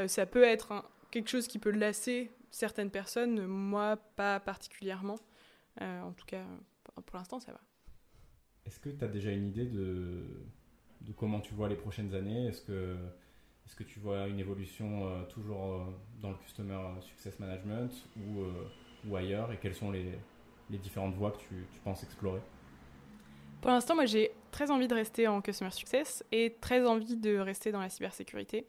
ça 0.07 0.25
peut 0.25 0.43
être 0.43 0.83
quelque 1.11 1.29
chose 1.29 1.47
qui 1.47 1.59
peut 1.59 1.71
lasser 1.71 2.31
certaines 2.49 2.89
personnes, 2.89 3.45
moi, 3.45 3.97
pas 4.15 4.39
particulièrement. 4.39 5.19
en 5.79 6.11
tout 6.13 6.25
cas, 6.25 6.45
pour 7.05 7.17
l'instant, 7.17 7.39
ça 7.39 7.51
va. 7.51 7.61
Est-ce 8.65 8.79
que 8.79 8.89
tu 8.89 9.03
as 9.03 9.07
déjà 9.07 9.31
une 9.31 9.47
idée 9.47 9.65
de 9.65 10.45
de 11.01 11.11
comment 11.13 11.39
tu 11.39 11.53
vois 11.53 11.69
les 11.69 11.75
prochaines 11.75 12.13
années. 12.13 12.47
Est-ce 12.47 12.61
que, 12.61 13.83
tu 13.83 13.99
vois 13.99 14.27
une 14.27 14.39
évolution 14.39 15.07
euh, 15.07 15.23
toujours 15.25 15.63
euh, 15.63 15.83
dans 16.21 16.31
le 16.31 16.35
Customer 16.37 16.79
Success 17.01 17.39
Management 17.39 17.91
ou, 18.17 18.41
euh, 18.41 19.15
ailleurs? 19.15 19.51
Et 19.51 19.57
quelles 19.57 19.75
sont 19.75 19.91
les, 19.91 20.19
différentes 20.69 21.15
voies 21.15 21.31
que 21.31 21.39
tu 21.39 21.79
penses 21.83 22.03
explorer? 22.03 22.41
Pour 23.61 23.71
l'instant, 23.71 23.95
moi 23.95 24.05
j'ai 24.05 24.31
très 24.51 24.71
envie 24.71 24.87
de 24.87 24.95
rester 24.95 25.27
en 25.27 25.41
Customer 25.41 25.71
Success 25.71 26.23
et 26.31 26.55
très 26.61 26.85
envie 26.85 27.17
de 27.17 27.37
rester 27.37 27.71
dans 27.71 27.81
la 27.81 27.89
cybersécurité. 27.89 28.65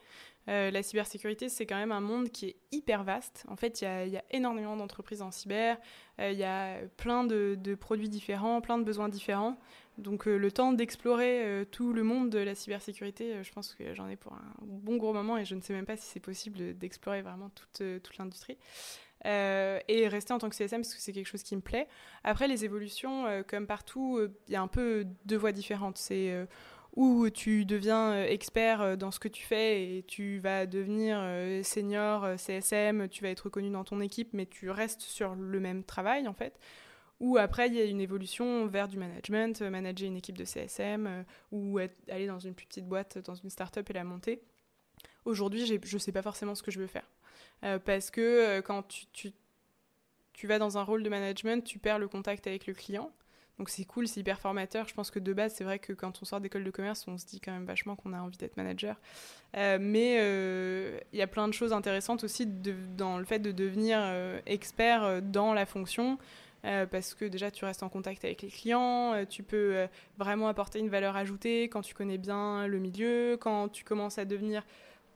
la 0.46 0.82
cybersécurité, 0.82 1.48
c'est 1.48 1.64
quand 1.64 1.76
même 1.76 1.92
un 1.92 2.00
monde 2.00 2.30
qui 2.30 2.46
est 2.46 2.56
hyper 2.72 3.04
vaste. 3.04 3.44
En 3.48 3.56
fait, 3.56 3.82
il 3.82 4.08
y, 4.08 4.16
a 4.16 4.24
énormément 4.32 4.76
d'entreprises 4.76 5.22
en 5.22 5.30
cyber, 5.30 5.78
il 6.18 6.32
y 6.32 6.42
a 6.42 6.78
plein 6.96 7.22
de, 7.24 7.76
produits 7.78 8.08
différents, 8.08 8.60
plein 8.60 8.78
de 8.78 8.84
besoins 8.84 9.08
différents. 9.08 9.58
Donc 10.00 10.26
euh, 10.26 10.36
le 10.36 10.50
temps 10.50 10.72
d'explorer 10.72 11.44
euh, 11.44 11.64
tout 11.64 11.92
le 11.92 12.02
monde 12.02 12.30
de 12.30 12.38
la 12.38 12.54
cybersécurité, 12.54 13.34
euh, 13.34 13.42
je 13.42 13.52
pense 13.52 13.74
que 13.74 13.94
j'en 13.94 14.08
ai 14.08 14.16
pour 14.16 14.32
un 14.32 14.54
bon 14.62 14.96
gros 14.96 15.12
moment 15.12 15.36
et 15.36 15.44
je 15.44 15.54
ne 15.54 15.60
sais 15.60 15.72
même 15.72 15.86
pas 15.86 15.96
si 15.96 16.06
c'est 16.06 16.20
possible 16.20 16.76
d'explorer 16.76 17.22
vraiment 17.22 17.50
toute, 17.50 17.82
toute 18.02 18.18
l'industrie. 18.18 18.56
Et 19.24 20.08
rester 20.08 20.32
en 20.32 20.38
tant 20.38 20.48
que 20.48 20.56
CSM 20.56 20.80
parce 20.80 20.94
que 20.94 21.00
c'est 21.00 21.12
quelque 21.12 21.26
chose 21.26 21.42
qui 21.42 21.56
me 21.56 21.60
plaît. 21.60 21.88
Après 22.24 22.48
les 22.48 22.64
évolutions, 22.64 23.26
comme 23.46 23.66
partout, 23.66 24.20
il 24.48 24.52
y 24.52 24.56
a 24.56 24.62
un 24.62 24.68
peu 24.68 25.06
deux 25.24 25.36
voies 25.36 25.52
différentes. 25.52 25.98
C'est 25.98 26.46
où 26.96 27.28
tu 27.30 27.64
deviens 27.64 28.24
expert 28.24 28.96
dans 28.96 29.10
ce 29.10 29.20
que 29.20 29.28
tu 29.28 29.44
fais 29.44 29.98
et 29.98 30.02
tu 30.04 30.38
vas 30.38 30.66
devenir 30.66 31.20
senior 31.64 32.26
CSM, 32.38 33.08
tu 33.08 33.22
vas 33.22 33.28
être 33.28 33.42
reconnu 33.42 33.70
dans 33.70 33.84
ton 33.84 34.00
équipe, 34.00 34.30
mais 34.32 34.46
tu 34.46 34.70
restes 34.70 35.02
sur 35.02 35.34
le 35.34 35.60
même 35.60 35.84
travail 35.84 36.26
en 36.26 36.34
fait 36.34 36.58
ou 37.20 37.36
après, 37.36 37.68
il 37.68 37.74
y 37.74 37.80
a 37.80 37.84
une 37.84 38.00
évolution 38.00 38.66
vers 38.66 38.88
du 38.88 38.96
management, 38.96 39.60
euh, 39.60 39.70
manager 39.70 40.08
une 40.08 40.16
équipe 40.16 40.38
de 40.38 40.44
CSM, 40.44 41.06
euh, 41.06 41.22
ou 41.52 41.78
aller 42.08 42.26
dans 42.26 42.38
une 42.38 42.54
plus 42.54 42.66
petite 42.66 42.88
boîte, 42.88 43.18
dans 43.18 43.34
une 43.34 43.50
start-up 43.50 43.88
et 43.90 43.92
la 43.92 44.04
monter. 44.04 44.42
Aujourd'hui, 45.26 45.66
je 45.66 45.74
ne 45.74 45.98
sais 45.98 46.12
pas 46.12 46.22
forcément 46.22 46.54
ce 46.54 46.62
que 46.62 46.70
je 46.70 46.80
veux 46.80 46.86
faire. 46.86 47.06
Euh, 47.64 47.78
parce 47.78 48.10
que 48.10 48.60
quand 48.60 48.82
tu, 48.88 49.06
tu, 49.12 49.32
tu, 50.32 50.46
vas 50.46 50.58
dans 50.58 50.78
un 50.78 50.82
rôle 50.82 51.02
de 51.02 51.08
management, 51.08 51.64
tu 51.64 51.78
perds 51.78 51.98
le 51.98 52.08
contact 52.08 52.46
avec 52.46 52.66
le 52.66 52.74
client. 52.74 53.10
Donc 53.58 53.68
c'est 53.68 53.84
cool, 53.84 54.08
c'est 54.08 54.20
hyper 54.20 54.40
formateur. 54.40 54.88
Je 54.88 54.94
pense 54.94 55.10
que 55.10 55.18
de 55.18 55.32
base, 55.34 55.54
c'est 55.54 55.64
vrai 55.64 55.78
que 55.78 55.92
quand 55.92 56.22
on 56.22 56.24
sort 56.24 56.40
d'école 56.40 56.64
de 56.64 56.70
commerce, 56.70 57.06
on 57.06 57.18
se 57.18 57.26
dit 57.26 57.40
quand 57.40 57.52
même 57.52 57.66
vachement 57.66 57.94
qu'on 57.94 58.14
a 58.14 58.20
envie 58.20 58.38
d'être 58.38 58.56
manager. 58.56 58.96
mais 59.54 60.14
il 61.12 61.18
y 61.18 61.20
a 61.20 61.26
plein 61.26 61.46
de 61.46 61.52
choses 61.52 61.74
intéressantes 61.74 62.24
aussi 62.24 62.46
dans 62.46 63.18
le 63.18 63.24
fait 63.26 63.38
de 63.38 63.52
devenir 63.52 64.00
expert 64.46 65.20
dans 65.20 65.52
la 65.52 65.66
fonction. 65.66 66.18
Euh, 66.66 66.86
parce 66.86 67.14
que 67.14 67.24
déjà 67.24 67.50
tu 67.50 67.64
restes 67.64 67.82
en 67.82 67.88
contact 67.88 68.24
avec 68.24 68.42
les 68.42 68.48
clients, 68.48 69.14
euh, 69.14 69.24
tu 69.24 69.42
peux 69.42 69.76
euh, 69.76 69.86
vraiment 70.18 70.46
apporter 70.46 70.78
une 70.78 70.90
valeur 70.90 71.16
ajoutée 71.16 71.70
quand 71.70 71.80
tu 71.80 71.94
connais 71.94 72.18
bien 72.18 72.66
le 72.66 72.78
milieu, 72.78 73.38
quand 73.40 73.70
tu 73.70 73.82
commences 73.82 74.18
à 74.18 74.26
devenir 74.26 74.62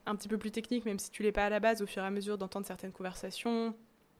un 0.07 0.17
petit 0.17 0.29
peu 0.29 0.38
plus 0.38 0.51
technique, 0.51 0.85
même 0.85 0.99
si 0.99 1.11
tu 1.11 1.23
l'es 1.23 1.33
pas 1.33 1.47
à 1.47 1.51
la 1.51 1.61
base, 1.61 1.83
au 1.83 1.87
fur 1.87 2.03
et 2.03 2.07
à 2.07 2.11
mesure 2.11 2.38
d'entendre 2.38 2.67
certaines 2.67 2.93
conversations, 2.93 3.75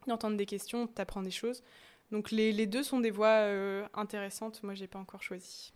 d'entendre 0.07 0.37
des 0.37 0.47
questions, 0.47 0.87
tu 0.87 1.01
apprends 1.01 1.23
des 1.23 1.31
choses. 1.31 1.63
Donc 2.11 2.31
les, 2.31 2.67
deux 2.67 2.83
sont 2.83 3.01
des 3.01 3.11
voies 3.11 3.89
intéressantes, 3.95 4.63
moi 4.63 4.75
j'ai 4.75 4.87
pas 4.87 4.99
encore 4.99 5.23
choisi. 5.23 5.73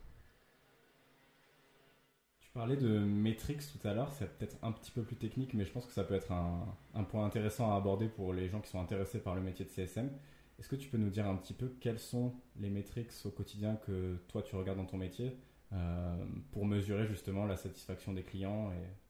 Tu 2.41 2.51
parlais 2.51 2.77
de 2.77 2.99
Matrix 2.99 3.59
tout 3.73 3.87
à 3.87 3.95
l'heure, 3.95 4.13
c'est 4.13 4.39
peut-être 4.39 4.57
un 4.63 4.73
petit 4.73 4.91
peu 4.91 5.03
plus 5.03 5.17
technique, 5.17 5.55
mais 5.55 5.65
je 5.65 5.73
pense 5.73 5.87
que 5.87 5.93
ça 5.93 6.05
peut 6.05 6.15
être 6.15 6.33
un, 6.33 6.67
un 6.95 7.05
point 7.05 7.25
intéressant 7.25 7.73
à 7.73 7.77
aborder 7.77 8.09
pour 8.09 8.33
les 8.33 8.49
gens 8.49 8.61
qui 8.61 8.71
sont 8.71 8.81
intéressés 8.81 9.21
par 9.21 9.35
le 9.35 9.41
métier 9.41 9.65
de 9.65 9.71
CSM. 9.71 10.11
Est-ce 10.59 10.69
que 10.69 10.77
tu 10.77 10.89
peux 10.89 10.99
nous 10.99 11.11
dire 11.11 11.27
un 11.27 11.37
petit 11.37 11.55
peu 11.55 11.69
quelles 11.81 12.01
sont 12.01 12.35
les 12.57 12.69
métriques 12.69 13.13
au 13.25 13.31
quotidien 13.31 13.77
que 13.77 14.17
toi 14.29 14.43
tu 14.43 14.57
regardes 14.57 14.79
dans 14.79 14.87
ton 14.87 14.97
métier 14.97 15.37
euh, 15.73 16.25
pour 16.51 16.67
mesurer 16.67 17.07
justement 17.07 17.47
la 17.47 17.57
satisfaction 17.57 18.13
des 18.13 18.23
clients 18.23 18.73
et... 18.73 19.08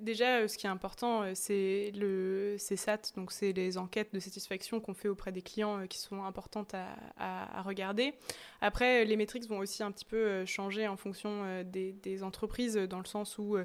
Déjà, 0.00 0.38
euh, 0.38 0.48
ce 0.48 0.56
qui 0.56 0.66
est 0.66 0.70
important, 0.70 1.22
euh, 1.22 1.32
c'est 1.34 1.92
le 1.94 2.56
CSAT, 2.58 3.12
donc 3.16 3.32
c'est 3.32 3.52
les 3.52 3.76
enquêtes 3.76 4.14
de 4.14 4.18
satisfaction 4.18 4.80
qu'on 4.80 4.94
fait 4.94 5.08
auprès 5.08 5.30
des 5.30 5.42
clients 5.42 5.86
qui 5.86 5.98
sont 5.98 6.24
importantes 6.24 6.74
à, 6.74 7.62
regarder. 7.62 8.14
Après, 8.62 9.04
les 9.04 9.16
métriques 9.16 9.46
vont 9.46 9.58
aussi 9.58 9.82
un 9.82 9.92
petit 9.92 10.06
peu 10.06 10.46
changer 10.46 10.88
en 10.88 10.96
fonction 10.96 11.62
des, 11.64 12.22
entreprises, 12.22 12.76
dans 12.76 12.98
le 12.98 13.04
sens 13.04 13.36
où 13.36 13.58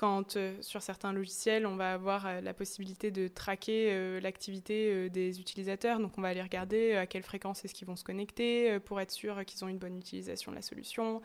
quand 0.00 0.38
euh, 0.38 0.56
sur 0.62 0.80
certains 0.80 1.12
logiciels, 1.12 1.66
on 1.66 1.76
va 1.76 1.92
avoir 1.92 2.26
euh, 2.26 2.40
la 2.40 2.54
possibilité 2.54 3.10
de 3.10 3.28
traquer 3.28 3.88
euh, 3.90 4.18
l'activité 4.18 5.10
des 5.10 5.40
utilisateurs. 5.40 5.98
Donc 6.00 6.16
on 6.16 6.22
va 6.22 6.28
aller 6.28 6.40
regarder 6.40 6.94
à 6.94 7.04
quelle 7.04 7.22
fréquence 7.22 7.66
est-ce 7.66 7.74
qu'ils 7.74 7.86
vont 7.86 7.96
se 7.96 8.04
connecter 8.04 8.80
pour 8.80 8.98
être 9.02 9.10
sûr 9.10 9.44
qu'ils 9.44 9.62
ont 9.62 9.68
une 9.68 9.76
bonne 9.76 9.98
utilisation 9.98 10.52
de 10.52 10.56
la 10.56 10.62
solution. 10.62 11.20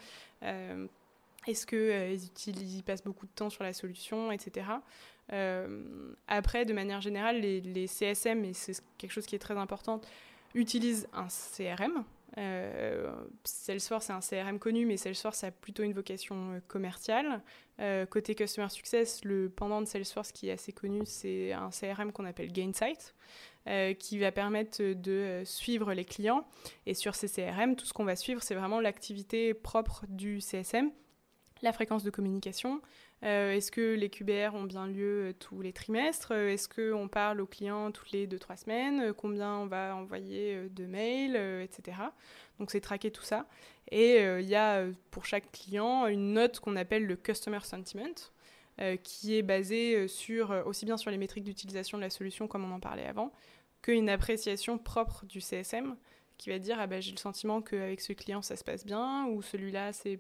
Est-ce 1.47 1.65
qu'ils 1.65 2.84
passent 2.84 3.03
beaucoup 3.03 3.25
de 3.25 3.31
temps 3.31 3.49
sur 3.49 3.63
la 3.63 3.73
solution, 3.73 4.31
etc. 4.31 4.67
après, 6.27 6.65
de 6.65 6.73
manière 6.73 7.01
générale, 7.01 7.39
les, 7.39 7.88
CSM, 7.88 8.45
et 8.45 8.53
c'est 8.53 8.81
quelque 8.97 9.12
chose 9.12 9.25
qui 9.25 9.36
est 9.36 9.39
très 9.39 9.58
important, 9.58 10.01
utilisent 10.53 11.08
un 11.13 11.27
CRM, 11.27 12.05
euh, 12.38 13.13
Salesforce, 13.43 14.05
c'est 14.05 14.13
un 14.13 14.19
CRM 14.19 14.60
connu, 14.60 14.86
mais 14.86 14.97
Salesforce 14.97 15.43
a 15.43 15.51
plutôt 15.51 15.84
une 15.84 15.93
vocation 15.93 16.53
euh, 16.53 16.60
commerciale. 16.67 17.41
Euh, 17.79 18.05
côté 18.05 18.36
Customer 18.36 18.69
Success, 18.69 19.23
le 19.23 19.49
pendant 19.49 19.81
de 19.81 19.86
Salesforce 19.86 20.31
qui 20.31 20.49
est 20.49 20.51
assez 20.51 20.71
connu, 20.71 21.01
c'est 21.05 21.53
un 21.53 21.69
CRM 21.69 22.12
qu'on 22.12 22.25
appelle 22.25 22.51
Gainsight. 22.51 23.15
qui 23.99 24.19
va 24.19 24.31
permettre 24.31 24.84
de 24.93 25.41
suivre 25.43 25.93
les 25.93 26.05
clients. 26.05 26.45
Et 26.86 26.93
sur 26.93 27.15
ces 27.15 27.27
CRM, 27.27 27.75
tout 27.75 27.86
ce 27.86 27.93
qu'on 27.93 28.05
va 28.05 28.15
suivre, 28.15 28.43
c'est 28.43 28.53
vraiment 28.53 28.79
l'activité 28.79 29.55
propre 29.55 30.05
du 30.08 30.39
CSM, 30.39 30.91
la 31.65 31.73
fréquence 31.73 32.04
de 32.04 32.12
communication, 32.12 32.80
euh, 33.23 33.54
est-ce 33.54 33.71
que 33.71 33.95
les 33.95 34.10
QBR 34.10 34.54
ont 34.54 34.63
bien 34.63 34.88
lieu 34.88 35.30
euh, 35.30 35.34
tous 35.34 35.62
les 35.62 35.73
trimestres? 35.73 36.32
Euh, 36.32 36.49
Est-ce 36.49 36.69
qu'on 36.69 37.08
parle 37.08 37.41
aux 37.41 37.47
clients 37.47 37.91
toutes 37.91 38.12
les 38.12 38.28
2-3 38.28 38.58
semaines? 38.58 39.13
Combien 39.13 39.58
on 39.58 39.65
va 39.65 39.95
envoyer 39.95 40.69
de 40.69 40.86
mails, 40.86 41.36
etc. 41.36 41.97
Donc 42.60 42.71
c'est 42.71 42.82
traquer 42.82 43.12
tout 43.12 43.23
ça. 43.23 43.47
Et 43.91 44.17
il 44.17 44.47
y 44.47 44.56
a 44.56 44.86
pour 45.12 45.25
chaque 45.25 45.51
client 45.51 46.08
une 46.08 46.34
note 46.34 46.60
qu'on 46.60 46.75
appelle 46.75 47.06
le 47.06 47.15
Customer 47.15 47.60
Sentiment, 47.62 48.32
qui 49.04 49.36
est 49.36 49.43
basée 49.43 50.08
sur, 50.08 50.63
aussi 50.65 50.86
bien 50.86 50.97
sur 50.97 51.12
les 51.12 51.17
métriques 51.17 51.43
d'utilisation 51.43 51.97
de 51.97 52.04
la 52.04 52.10
solution, 52.10 52.47
comme 52.47 52.63
on 52.63 52.73
en 52.73 52.80
parlait 52.80 53.06
avant, 53.06 53.32
qu'une 53.82 54.10
appréciation 54.10 54.80
propre 54.80 55.25
du 55.25 55.39
CSM, 55.39 55.95
qui 56.38 56.49
va 56.49 56.58
dire 56.58 56.78
ah 56.80 56.88
ben, 56.88 57.01
j'ai 57.01 57.12
le 57.12 57.17
sentiment 57.17 57.62
qu'avec 57.62 58.01
ce 58.01 58.13
client 58.13 58.41
ça 58.41 58.56
se 58.56 58.63
passe 58.63 58.86
bien, 58.86 59.28
ou 59.28 59.41
celui-là 59.43 59.93
c'est 59.93 60.19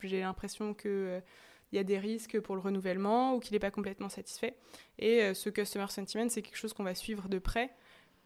j'ai 0.00 0.20
l'impression 0.20 0.74
que 0.74 1.22
il 1.74 1.76
y 1.76 1.80
a 1.80 1.84
des 1.84 1.98
risques 1.98 2.38
pour 2.38 2.54
le 2.54 2.60
renouvellement 2.60 3.34
ou 3.34 3.40
qu'il 3.40 3.52
n'est 3.54 3.58
pas 3.58 3.72
complètement 3.72 4.08
satisfait. 4.08 4.54
Et 5.00 5.22
euh, 5.22 5.34
ce 5.34 5.50
customer 5.50 5.88
sentiment, 5.88 6.28
c'est 6.28 6.40
quelque 6.40 6.56
chose 6.56 6.72
qu'on 6.72 6.84
va 6.84 6.94
suivre 6.94 7.28
de 7.28 7.40
près 7.40 7.70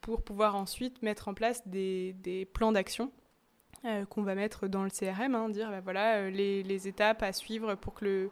pour 0.02 0.22
pouvoir 0.22 0.54
ensuite 0.54 1.00
mettre 1.00 1.28
en 1.28 1.34
place 1.34 1.66
des, 1.66 2.46
plans 2.52 2.72
d'action 2.72 3.10
euh, 3.86 4.04
qu'on 4.04 4.22
va 4.22 4.34
mettre 4.34 4.68
dans 4.68 4.84
le 4.84 4.90
CRM, 4.90 5.34
hein, 5.34 5.48
dire 5.48 5.70
bah, 5.70 5.80
voilà 5.80 6.16
euh, 6.16 6.30
les, 6.30 6.88
étapes 6.88 7.22
à 7.22 7.32
suivre 7.32 7.74
pour 7.74 7.94
que 7.94 8.04
le, 8.04 8.30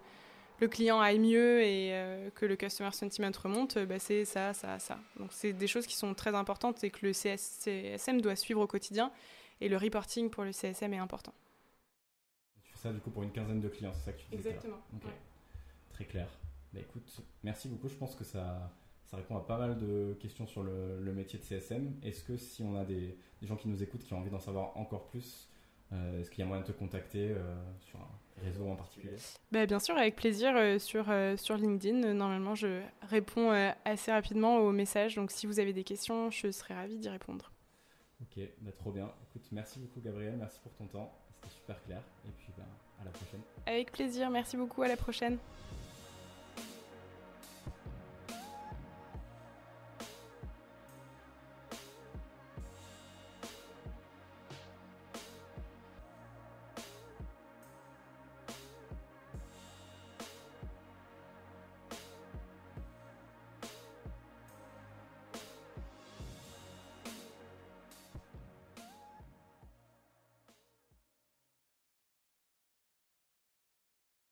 le 0.61 0.69
client 0.69 1.01
aille 1.01 1.19
mieux 1.19 1.63
et 1.63 1.95
que 2.35 2.45
le 2.45 2.57
customer 2.57 2.93
sentiment 2.93 3.31
remonte, 3.43 3.79
bah, 3.79 3.99
c'est 3.99 4.27
ça, 4.27 4.53
ça, 4.53 4.79
ça. 4.79 4.99
Donc 5.19 5.31
c'est 5.33 5.55
des 5.55 5.67
choses 5.67 5.87
qui 5.87 5.97
sont 5.97 6.13
très 6.13 6.35
importantes 6.35 6.85
et 6.85 6.91
que 6.91 7.07
le 7.07 7.15
CSM 7.15 8.21
doit 8.21 8.37
suivre 8.37 8.61
au 8.61 8.67
quotidien 8.67 9.11
et 9.63 9.71
le 9.71 9.79
reporting 9.79 10.29
pour 10.29 10.45
le 10.45 10.53
CSM 10.53 10.93
est 10.93 10.99
important 10.99 11.33
du 12.93 13.01
coup 13.01 13.11
pour 13.11 13.23
une 13.23 13.33
quinzaine 13.33 13.61
de 13.61 13.69
clients, 13.69 13.93
c'est 13.93 14.05
ça 14.05 14.13
que 14.13 14.21
tu 14.21 14.37
disais 14.37 14.51
Exactement. 14.51 14.79
Très 15.91 16.05
clair. 16.05 16.29
Bah, 16.73 16.81
écoute, 16.81 17.21
merci 17.43 17.69
beaucoup. 17.69 17.89
Je 17.89 17.95
pense 17.95 18.15
que 18.15 18.25
ça, 18.25 18.71
ça 19.07 19.17
répond 19.17 19.37
à 19.37 19.41
pas 19.41 19.59
mal 19.59 19.79
de 19.79 20.17
questions 20.21 20.47
sur 20.47 20.63
le, 20.63 21.13
métier 21.13 21.39
de 21.39 21.45
CSM. 21.45 21.95
Est-ce 22.03 22.25
que 22.25 22.37
si 22.37 22.63
on 22.63 22.77
a 22.77 22.85
des, 22.85 23.17
gens 23.43 23.57
qui 23.57 23.69
nous 23.69 23.83
écoutent 23.83 24.05
qui 24.05 24.13
ont 24.13 24.19
envie 24.19 24.31
d'en 24.31 24.41
savoir 24.41 24.77
encore 24.77 25.07
plus, 25.07 25.49
euh, 25.93 26.21
est-ce 26.21 26.31
qu'il 26.31 26.41
y 26.41 26.43
a 26.43 26.47
moyen 26.47 26.63
de 26.63 26.67
te 26.67 26.73
contacter 26.73 27.31
euh, 27.31 27.55
sur 27.81 27.99
un 28.01 28.43
réseau 28.45 28.69
en 28.69 28.77
particulier? 28.77 29.15
Bah, 29.53 29.65
Bien 29.65 29.79
sûr, 29.79 29.97
avec 29.97 30.17
plaisir 30.17 30.55
euh, 30.57 30.79
sur, 30.79 31.07
sur 31.39 31.57
LinkedIn. 31.57 32.15
Normalement, 32.15 32.55
je 32.55 32.83
réponds 33.03 33.51
assez 33.85 34.11
rapidement 34.11 34.59
aux 34.59 34.73
messages. 34.73 35.15
Donc 35.15 35.31
si 35.31 35.47
vous 35.47 35.61
avez 35.61 35.73
des 35.73 35.85
questions, 35.85 36.31
je 36.31 36.51
serai 36.51 36.75
ravie 36.75 36.99
d'y 36.99 37.09
répondre. 37.09 37.53
Ok, 38.21 38.43
bah, 38.61 38.73
trop 38.73 38.91
bien. 38.91 39.11
Écoute, 39.29 39.47
merci 39.53 39.79
beaucoup 39.79 40.01
Gabriel, 40.01 40.37
merci 40.37 40.59
pour 40.61 40.73
ton 40.75 40.87
temps. 40.87 41.26
Super 41.51 41.83
clair. 41.85 42.01
Et 42.27 42.31
puis 42.39 42.49
ben, 42.57 42.65
à 43.01 43.05
la 43.05 43.11
prochaine. 43.11 43.41
Avec 43.67 43.93
plaisir, 43.93 44.31
merci 44.31 44.57
beaucoup, 44.57 44.83
à 44.83 44.89
la 44.89 44.97
prochaine. 44.97 45.39